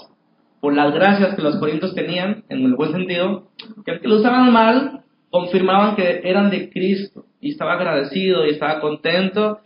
[0.59, 3.49] por las gracias que los corintios tenían, en el buen sentido,
[3.85, 8.81] que aunque lo usaban mal, confirmaban que eran de Cristo y estaba agradecido y estaba
[8.81, 9.59] contento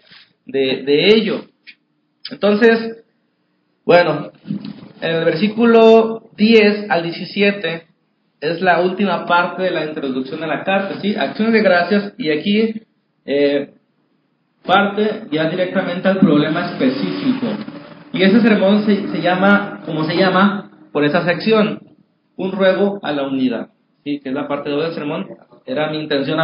[0.46, 1.46] de ello.
[2.30, 3.03] Entonces,
[3.86, 4.32] bueno,
[5.02, 7.88] en el versículo 10 al 17
[8.40, 11.16] es la última parte de la introducción de la carta, ¿sí?
[11.16, 12.82] Acciones de gracias y aquí
[13.26, 13.74] eh,
[14.66, 17.48] parte ya directamente al problema específico.
[18.12, 21.80] Y ese sermón se, se llama, como se llama, por esa sección,
[22.36, 23.70] un ruego a la unidad,
[24.04, 24.20] ¿sí?
[24.20, 25.28] Que es la parte 2 del sermón.
[25.66, 26.40] Era mi intención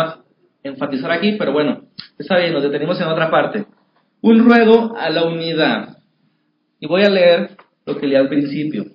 [0.63, 1.81] enfatizar aquí, pero bueno,
[2.17, 3.65] está bien, nos detenimos en otra parte.
[4.21, 5.98] Un ruego a la unidad.
[6.79, 8.85] Y voy a leer lo que leí al principio.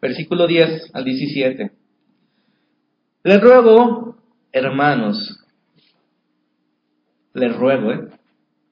[0.00, 1.70] Versículo 10 al 17.
[3.22, 4.16] Les ruego,
[4.52, 5.44] hermanos,
[7.32, 8.08] les ruego, ¿eh?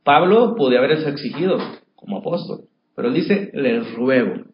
[0.04, 1.58] Pablo podía haberse exigido
[1.94, 4.44] como apóstol, pero él dice, les ruego,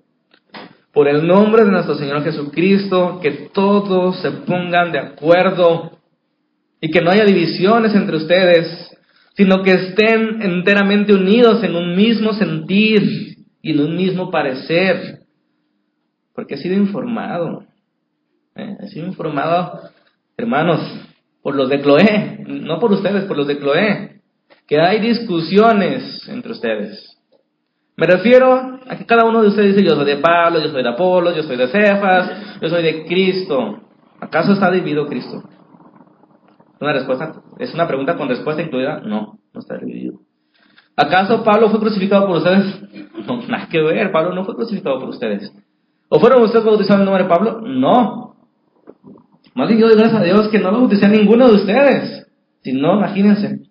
[0.93, 5.99] por el nombre de nuestro Señor Jesucristo, que todos se pongan de acuerdo
[6.81, 8.88] y que no haya divisiones entre ustedes,
[9.39, 15.21] sino que estén enteramente unidos en un mismo sentir y en un mismo parecer,
[16.35, 17.63] porque he sido informado,
[18.57, 18.77] ¿eh?
[18.81, 19.79] he sido informado,
[20.37, 20.81] hermanos,
[21.41, 24.23] por los de Cloé, no por ustedes, por los de Cloé,
[24.67, 27.17] que hay discusiones entre ustedes.
[27.97, 30.83] Me refiero a que cada uno de ustedes dice, yo soy de Pablo, yo soy
[30.83, 33.83] de Apolo, yo soy de Cefas, yo soy de Cristo.
[34.21, 35.45] ¿Acaso está dividido Cristo?
[36.81, 39.01] Una respuesta, es una pregunta con respuesta incluida.
[39.01, 40.21] No, no está dividido.
[40.97, 42.83] ¿Acaso Pablo fue crucificado por ustedes?
[43.29, 45.53] No, nada que ver, Pablo no fue crucificado por ustedes.
[46.09, 47.61] ¿O fueron ustedes bautizados en el nombre de Pablo?
[47.61, 48.37] No.
[49.55, 52.27] Más bien yo doy gracias a Dios que no bauticé a ninguno de ustedes.
[52.63, 53.69] Si no, imagínense.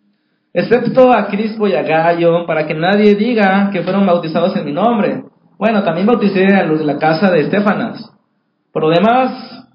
[0.54, 4.74] Excepto a Crispo y a Gallo, para que nadie diga que fueron bautizados en mi
[4.74, 5.24] nombre.
[5.58, 8.12] Bueno, también bauticé a los de la casa de Estefanas.
[8.72, 9.68] Por lo demás,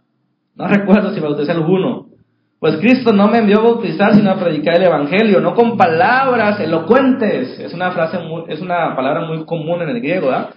[0.54, 2.06] no recuerdo si bauticé a alguno.
[2.62, 6.60] Pues Cristo no me envió a bautizar, sino a predicar el Evangelio, no con palabras
[6.60, 7.58] elocuentes.
[7.58, 10.50] Es una frase, es una palabra muy común en el griego, ¿verdad?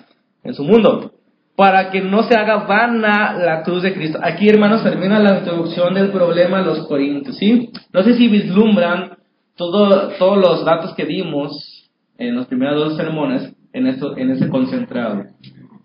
[0.44, 1.14] En su mundo.
[1.56, 4.20] Para que no se haga vana la cruz de Cristo.
[4.22, 7.72] Aquí, hermanos, termina la introducción del problema de los corintios, ¿sí?
[7.92, 9.18] No sé si vislumbran
[9.56, 11.90] todo, todos los datos que dimos
[12.20, 15.24] en los primeros dos sermones en, esto, en ese concentrado.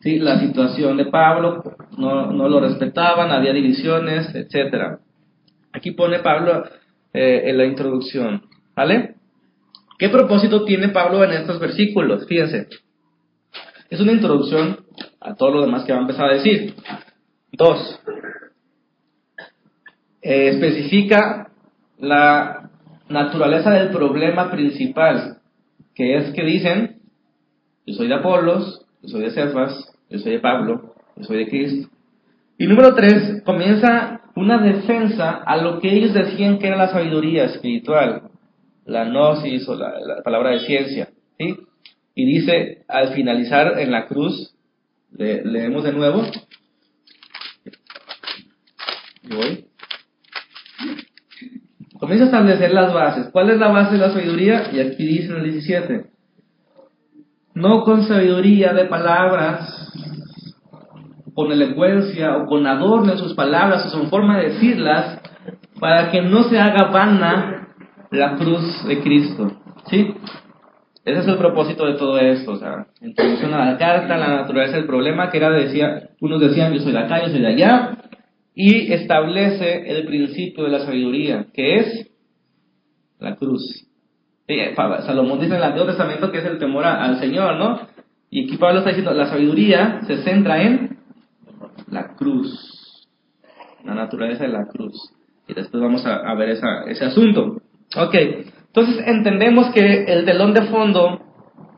[0.00, 0.18] ¿Sí?
[0.18, 1.62] La situación de Pablo,
[1.96, 4.98] no, no lo respetaban, había divisiones, etcétera.
[5.72, 6.64] Aquí pone Pablo
[7.12, 8.42] eh, en la introducción,
[8.74, 9.14] ¿vale?
[9.98, 12.26] ¿Qué propósito tiene Pablo en estos versículos?
[12.26, 12.68] Fíjense,
[13.90, 14.84] es una introducción
[15.20, 16.74] a todo lo demás que va a empezar a decir.
[17.52, 18.00] Dos,
[20.22, 21.50] eh, especifica
[21.98, 22.70] la
[23.08, 25.38] naturaleza del problema principal,
[25.94, 27.00] que es que dicen,
[27.86, 31.48] yo soy de Apolos, yo soy de Cefas, yo soy de Pablo, yo soy de
[31.48, 31.90] Cristo.
[32.56, 37.44] Y número tres, comienza una defensa a lo que ellos decían que era la sabiduría
[37.44, 38.22] espiritual,
[38.86, 41.08] la gnosis o la, palabra de ciencia.
[41.38, 44.54] Y dice, al finalizar en la cruz,
[45.10, 46.22] leemos de nuevo.
[51.98, 53.28] Comienza a establecer las bases.
[53.30, 54.70] ¿Cuál es la base de la sabiduría?
[54.72, 56.06] Y aquí dice en el 17.
[57.54, 59.92] No con sabiduría de palabras
[61.34, 65.20] con elocuencia o con adorno en sus palabras o su forma de decirlas,
[65.78, 67.68] para que no se haga vana
[68.10, 69.52] la cruz de Cristo.
[69.86, 70.14] ¿Sí?
[71.04, 74.76] Ese es el propósito de todo esto, o sea, introducción a la carta, la naturaleza
[74.76, 77.96] del problema, que era, decía, unos decían yo soy de acá, yo soy de allá,
[78.54, 82.10] y establece el principio de la sabiduría, que es
[83.18, 83.86] la cruz.
[85.06, 87.80] Salomón dice en el Antiguo Testamento que es el temor al Señor, ¿no?
[88.30, 90.89] Y aquí Pablo está diciendo, la sabiduría se centra en
[91.90, 93.08] la cruz,
[93.84, 95.12] la naturaleza de la cruz.
[95.48, 97.60] Y después vamos a, ver ese asunto.
[97.96, 101.20] Ok, entonces entendemos que el telón de fondo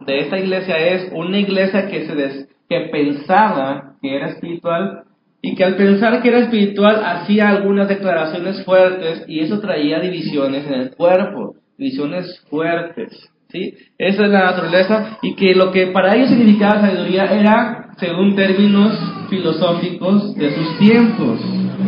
[0.00, 5.04] de esta iglesia es una iglesia que, se que pensaba que era espiritual
[5.40, 10.66] y que al pensar que era espiritual hacía algunas declaraciones fuertes y eso traía divisiones
[10.66, 13.28] en el cuerpo, divisiones fuertes.
[13.48, 13.74] ¿sí?
[13.98, 18.98] Esa es la naturaleza y que lo que para ellos significaba sabiduría era según términos
[19.28, 21.40] filosóficos de sus tiempos,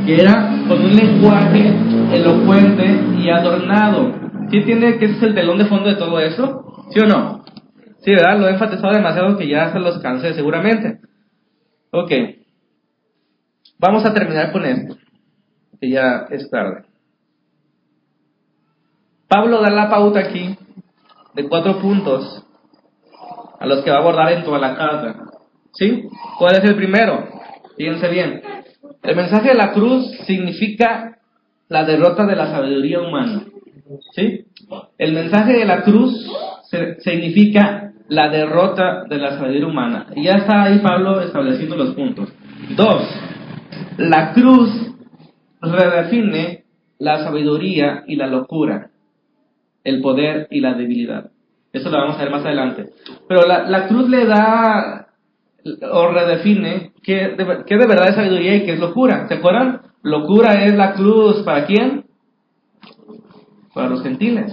[0.06, 1.74] que era con un lenguaje
[2.12, 4.12] elocuente y adornado.
[4.50, 6.86] ¿Sí entiende que ese es el telón de fondo de todo eso?
[6.90, 7.44] ¿Sí o no?
[8.00, 8.38] Sí, ¿verdad?
[8.38, 11.00] Lo he enfatizado demasiado que ya se los cansé seguramente.
[11.90, 12.12] Ok.
[13.78, 14.96] Vamos a terminar con esto,
[15.80, 16.84] que ya es tarde.
[19.28, 20.56] Pablo da la pauta aquí
[21.34, 22.46] de cuatro puntos
[23.58, 25.33] a los que va a abordar en toda la carta.
[25.74, 26.08] ¿Sí?
[26.38, 27.28] ¿Cuál es el primero?
[27.76, 28.42] Fíjense bien.
[29.02, 31.18] El mensaje de la cruz significa
[31.68, 33.44] la derrota de la sabiduría humana.
[34.14, 34.46] ¿Sí?
[34.98, 36.26] El mensaje de la cruz
[37.00, 40.06] significa la derrota de la sabiduría humana.
[40.14, 42.32] Y ya está ahí Pablo estableciendo los puntos.
[42.76, 43.02] Dos,
[43.98, 44.70] la cruz
[45.60, 46.64] redefine
[46.98, 48.90] la sabiduría y la locura,
[49.82, 51.30] el poder y la debilidad.
[51.72, 52.90] Eso lo vamos a ver más adelante.
[53.28, 55.03] Pero la, la cruz le da
[55.90, 59.26] o redefine qué de, de verdad es sabiduría y qué es locura.
[59.28, 59.80] ¿Se acuerdan?
[60.02, 62.04] Locura es la cruz para quién?
[63.72, 64.52] Para los gentiles,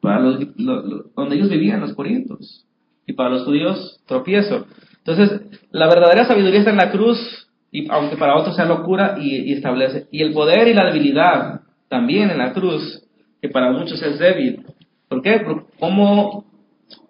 [0.00, 2.66] para los, donde ellos vivían, los corintios.
[3.06, 4.66] Y para los judíos, tropiezo.
[4.98, 5.40] Entonces,
[5.72, 10.06] la verdadera sabiduría está en la cruz, y aunque para otros sea locura, y, establece.
[10.12, 13.02] Y el poder y la debilidad también en la cruz,
[13.40, 14.64] que para muchos es débil.
[15.08, 15.40] ¿Por qué?
[15.44, 16.44] Porque como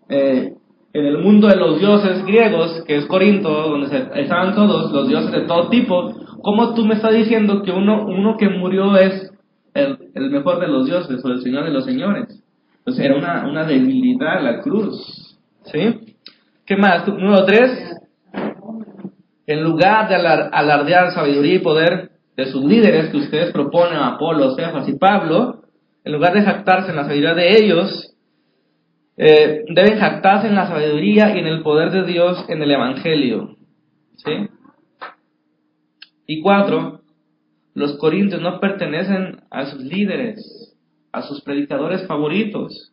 [0.08, 0.54] eh,
[0.92, 5.30] en el mundo de los dioses griegos, que es Corinto, donde estaban todos los dioses
[5.30, 6.12] de todo tipo,
[6.42, 9.32] ¿cómo tú me estás diciendo que uno, uno que murió es
[9.74, 12.42] el, el mejor de los dioses o el señor de los señores?
[12.84, 15.38] Pues era una, una debilidad la cruz.
[15.64, 16.16] ¿Sí?
[16.66, 17.06] ¿Qué más?
[17.06, 17.96] Número tres.
[19.46, 24.88] En lugar de alardear sabiduría y poder de sus líderes que ustedes proponen Apolo, Cefas
[24.88, 25.62] y Pablo,
[26.04, 28.09] en lugar de jactarse en la sabiduría de ellos,
[29.22, 33.54] eh, deben jactarse en la sabiduría y en el poder de Dios en el Evangelio.
[34.16, 34.48] ¿Sí?
[36.26, 37.02] Y cuatro,
[37.74, 40.74] los corintios no pertenecen a sus líderes,
[41.12, 42.92] a sus predicadores favoritos,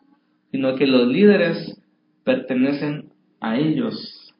[0.51, 1.81] sino que los líderes
[2.25, 4.33] pertenecen a ellos.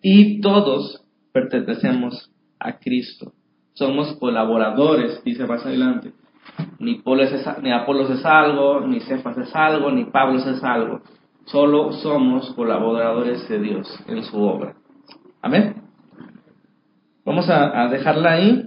[0.00, 2.30] Y todos pertenecemos
[2.60, 3.32] a Cristo.
[3.72, 6.12] Somos colaboradores, dice más adelante.
[6.78, 11.02] Ni, es, ni Apolos es algo, ni Cefas es algo, ni Pablo es algo.
[11.46, 14.74] Solo somos colaboradores de Dios en su obra.
[15.42, 15.82] Amén.
[17.24, 18.66] Vamos a, dejarla ahí.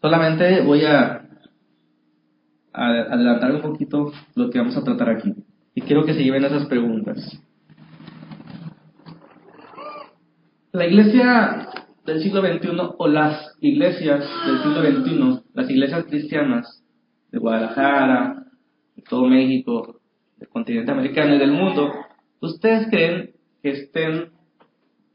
[0.00, 1.22] Solamente voy a
[2.72, 5.34] adelantar un poquito lo que vamos a tratar aquí.
[5.74, 7.18] Y quiero que se lleven esas preguntas.
[10.72, 11.68] La iglesia
[12.06, 16.84] del siglo XXI o las iglesias del siglo XXI, las iglesias cristianas
[17.30, 18.44] de Guadalajara,
[18.96, 19.97] de todo México,
[20.38, 21.92] del continente americano y del mundo,
[22.40, 23.30] ¿ustedes creen
[23.62, 24.30] que estén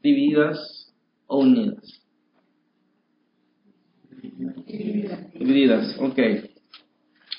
[0.02, 0.92] divididas
[1.26, 2.02] o unidas?
[5.34, 6.18] Divididas, ok.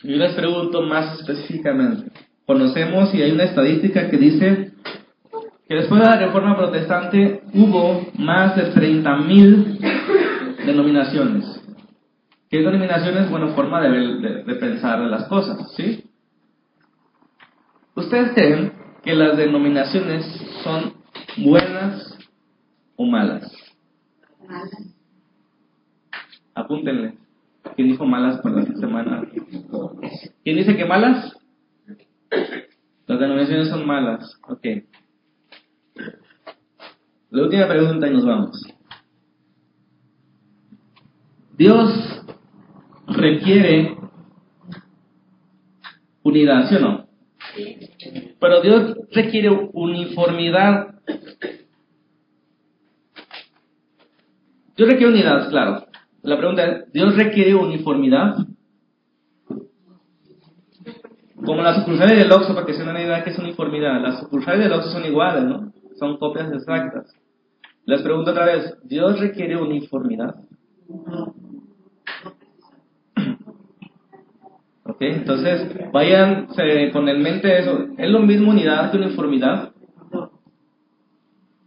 [0.03, 2.11] Yo les pregunto más específicamente.
[2.45, 4.71] Conocemos y hay una estadística que dice
[5.67, 11.61] que después de la reforma protestante hubo más de 30.000 denominaciones.
[12.49, 13.29] ¿Qué denominaciones?
[13.31, 16.03] Bueno, forma de, de, pensar de las cosas, ¿sí?
[17.95, 18.73] ¿Ustedes creen
[19.03, 20.25] que las denominaciones
[20.63, 20.93] son
[21.37, 22.17] buenas
[22.97, 23.51] o malas?
[26.53, 27.17] Apúntenle.
[27.75, 29.25] ¿Quién dijo malas para la semana?
[30.43, 31.37] ¿Quién dice que malas?
[33.07, 34.39] Las denominaciones son malas.
[34.47, 34.65] Ok.
[37.31, 38.61] La última pregunta y nos vamos.
[41.57, 42.25] Dios
[43.07, 43.97] requiere
[46.23, 47.04] unidad, ¿sí o no?
[48.39, 50.95] Pero Dios requiere uniformidad.
[54.75, 55.85] Dios requiere unidad, claro.
[56.21, 58.35] La pregunta es, ¿Dios requiere uniformidad?
[61.45, 64.01] Como las sucursales del Oxxo, para que se den una idea que es uniformidad.
[64.01, 65.71] Las sucursales del Oxxo son iguales, ¿no?
[65.99, 67.13] Son copias exactas.
[67.85, 70.35] Les pregunto otra vez, ¿Dios requiere uniformidad?
[74.95, 76.47] Ok, entonces vayan
[76.93, 77.89] con el mente eso.
[77.97, 79.73] ¿Es lo mismo unidad que uniformidad?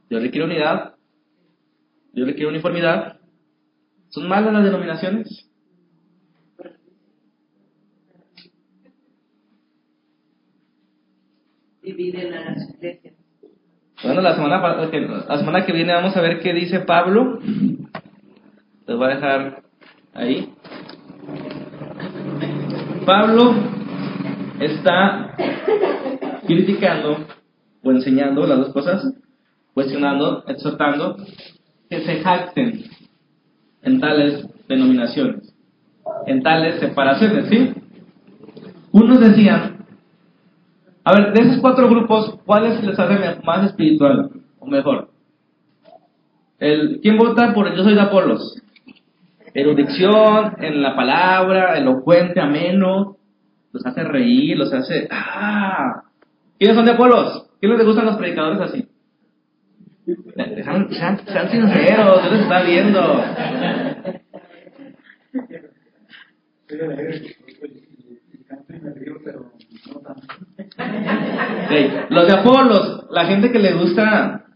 [0.09, 0.95] Dios requiere unidad.
[2.15, 3.21] Dios requiere uniformidad.
[4.09, 5.45] ¿Son malas las denominaciones?
[11.83, 13.15] dividen a las iglesias.
[14.03, 17.41] Bueno, la semana, la semana que viene vamos a ver qué dice Pablo.
[18.87, 19.63] Les voy a dejar
[20.15, 20.53] ahí.
[23.09, 23.55] Pablo
[24.61, 25.35] está
[26.47, 27.17] criticando
[27.83, 29.15] o enseñando las dos cosas,
[29.73, 31.17] cuestionando, exhortando
[31.89, 32.85] que se jacten
[33.81, 35.55] en tales denominaciones,
[36.27, 37.73] en tales separaciones, ¿sí?
[38.93, 39.87] Unos decían
[41.03, 45.09] a ver, de esos cuatro grupos, ¿cuáles les hace más espiritual o mejor?
[46.59, 48.63] El, ¿Quién vota por el yo soy de Apolos?
[49.55, 53.17] Erudición en la palabra, elocuente, ameno,
[53.73, 55.09] los hace reír, los hace...
[55.11, 56.03] ¡Ah!
[56.59, 57.51] ¿Quiénes son de Apolos?
[57.61, 58.89] ¿Quiénes les gustan los predicadores así?
[60.35, 60.89] Sean,
[61.51, 63.25] sinceros, Dios les está viendo.
[72.11, 74.47] Los de Apolos, la gente que le gusta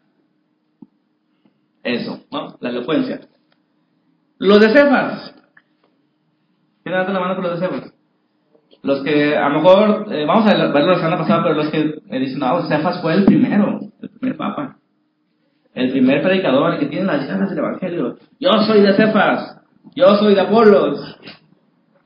[1.83, 2.57] eso, ¿no?
[2.61, 3.21] La elocuencia.
[4.53, 5.35] Los de Cefas.
[6.83, 7.95] ¿Quién levanta la mano por los de Cefas?
[8.83, 11.95] Los que a lo mejor, eh, vamos a verlo la semana pasada, pero los que
[12.05, 14.77] me dicen, no, Cefas fue el primero, el primer papa.
[15.73, 18.19] El primer predicador, el que tiene las llaves del Evangelio.
[18.39, 19.59] Yo soy de Cefas.
[19.95, 21.19] Yo soy de Apolos.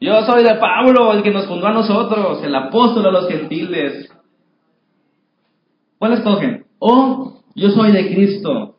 [0.00, 4.08] Yo soy de Pablo, el que nos fundó a nosotros, el apóstol a los gentiles.
[5.98, 6.64] ¿Cuál escogen?
[6.78, 8.76] Oh, yo soy de Cristo.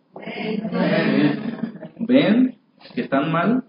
[2.00, 2.57] ¿Ven
[2.94, 3.64] que están mal?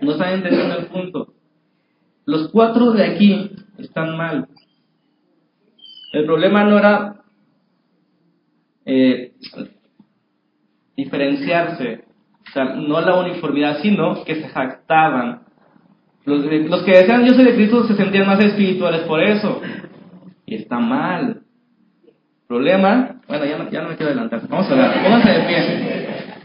[0.00, 1.34] No están entendiendo el punto.
[2.26, 4.48] Los cuatro de aquí están mal.
[6.12, 7.22] El problema no era
[8.84, 9.34] eh,
[10.96, 12.04] diferenciarse,
[12.48, 15.42] o sea, no la uniformidad, sino que se jactaban
[16.24, 19.60] los, los que decían yo soy de Cristo se sentían más espirituales por eso.
[20.46, 21.42] Y está mal.
[22.46, 24.46] Problema, bueno, ya no, ya no me quiero adelantar.
[24.48, 25.02] Vamos a orar.
[25.02, 25.99] Pónganse de pie.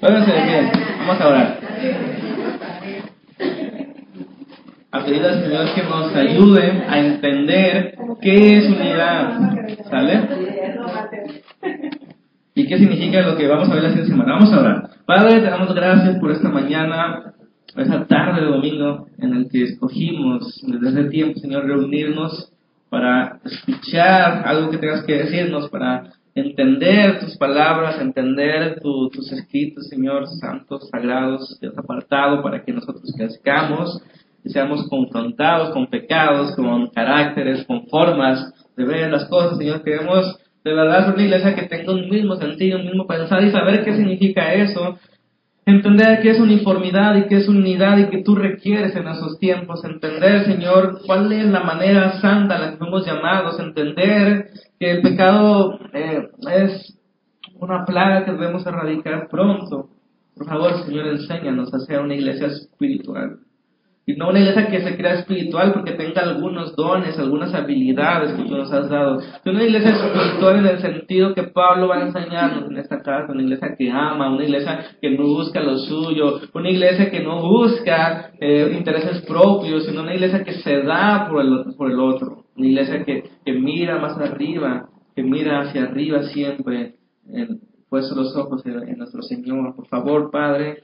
[0.05, 0.71] Pónganse de pie.
[0.99, 1.59] Vamos a orar.
[4.91, 9.39] A pedir al Señor que nos ayude a entender qué es unidad.
[9.89, 10.21] ¿Sale?
[12.53, 14.33] ¿Y qué significa lo que vamos a ver la siguiente semana?
[14.33, 14.89] Vamos a orar.
[15.07, 17.33] Padre, te damos gracias por esta mañana
[17.75, 22.51] esa tarde de domingo en el que escogimos desde hace tiempo, Señor, reunirnos
[22.91, 30.27] para escuchar algo que tengas que decirnos, para entender tus palabras, entender tus escritos, Señor,
[30.27, 34.01] santos, sagrados, Dios apartado, para que nosotros crezcamos
[34.43, 39.81] y seamos confrontados con pecados, con caracteres, con formas de ver las cosas, Señor.
[39.81, 43.51] Queremos de verdad ser una iglesia que tenga un mismo sentido, un mismo pensar y
[43.51, 44.99] saber qué significa eso.
[45.67, 49.83] Entender que es uniformidad y que es unidad y que tú requieres en esos tiempos.
[49.83, 53.59] Entender, Señor, cuál es la manera santa a la que fuimos llamados.
[53.59, 54.49] Entender
[54.79, 56.95] que el pecado eh, es
[57.55, 59.89] una plaga que debemos erradicar pronto.
[60.35, 63.39] Por favor, Señor, enséñanos a ser una iglesia espiritual.
[64.07, 68.43] Y no una iglesia que se crea espiritual porque tenga algunos dones, algunas habilidades que
[68.43, 69.19] tú nos has dado.
[69.43, 73.31] Una iglesia espiritual en el sentido que Pablo va a enseñarnos en esta casa.
[73.31, 77.41] Una iglesia que ama, una iglesia que no busca lo suyo, una iglesia que no
[77.49, 82.45] busca eh, intereses propios, sino una iglesia que se da por el, por el otro.
[82.55, 86.93] Una iglesia que, que mira más arriba, que mira hacia arriba siempre,
[87.27, 89.75] en, puesto los ojos en nuestro Señor.
[89.75, 90.83] Por favor, Padre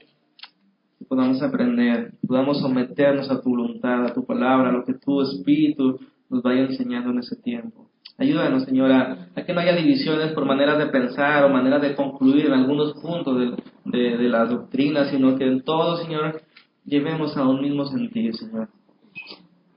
[1.08, 5.98] podamos aprender, podamos someternos a tu voluntad, a tu palabra, a lo que tu Espíritu
[6.30, 7.88] nos vaya enseñando en ese tiempo.
[8.18, 12.46] Ayúdanos, Señora, a que no haya divisiones por maneras de pensar o maneras de concluir
[12.46, 16.42] en algunos puntos de, de, de la doctrina, sino que en todo, Señor,
[16.84, 18.68] llevemos a un mismo sentido, Señor.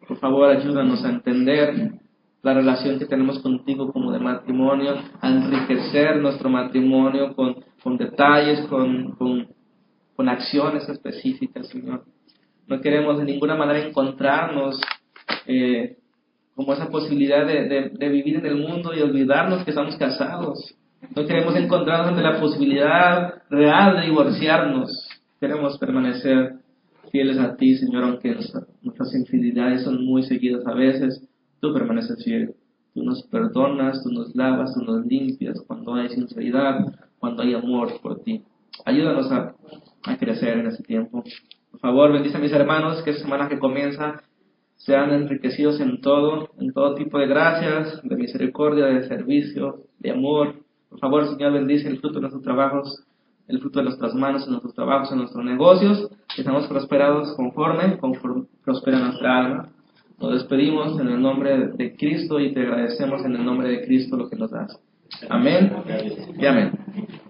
[0.07, 1.93] Por favor, ayúdanos a entender
[2.45, 8.61] la relación que tenemos contigo como de matrimonio, a enriquecer nuestro matrimonio con, con detalles,
[8.67, 9.47] con, con
[10.15, 12.05] con acciones específicas, Señor.
[12.67, 14.79] No queremos de ninguna manera encontrarnos
[15.45, 15.97] eh,
[16.55, 20.75] como esa posibilidad de, de, vivir en el mundo y olvidarnos que estamos casados.
[21.15, 25.09] No queremos encontrarnos ante la posibilidad real de divorciarnos.
[25.39, 26.55] Queremos permanecer
[27.11, 28.35] fieles a ti, Señor, aunque
[28.81, 31.21] nuestras infidelidades son muy seguidas a veces.
[31.59, 32.55] Tú permaneces fiel.
[32.93, 36.79] Tú nos perdonas, tú nos lavas, tú nos limpias cuando hay sinceridad,
[37.19, 38.43] cuando hay amor por ti.
[38.85, 39.53] Ayúdanos a
[40.05, 41.23] a crecer en ese tiempo.
[41.71, 44.21] Por favor, bendice a mis hermanos que esta semana que comienza
[44.77, 50.55] sean enriquecidos en todo, en todo tipo de gracias, de misericordia, de servicio, de amor.
[50.89, 53.03] Por favor, Señor, bendice el fruto de nuestros trabajos,
[53.47, 57.97] el fruto de nuestras manos, en nuestros trabajos, en nuestros negocios, que seamos prosperados conforme,
[57.97, 59.69] conforme prospera nuestra alma.
[60.19, 64.15] Nos despedimos en el nombre de Cristo y te agradecemos en el nombre de Cristo
[64.15, 64.79] lo que nos das.
[65.29, 65.71] Amén
[66.37, 66.71] y amén.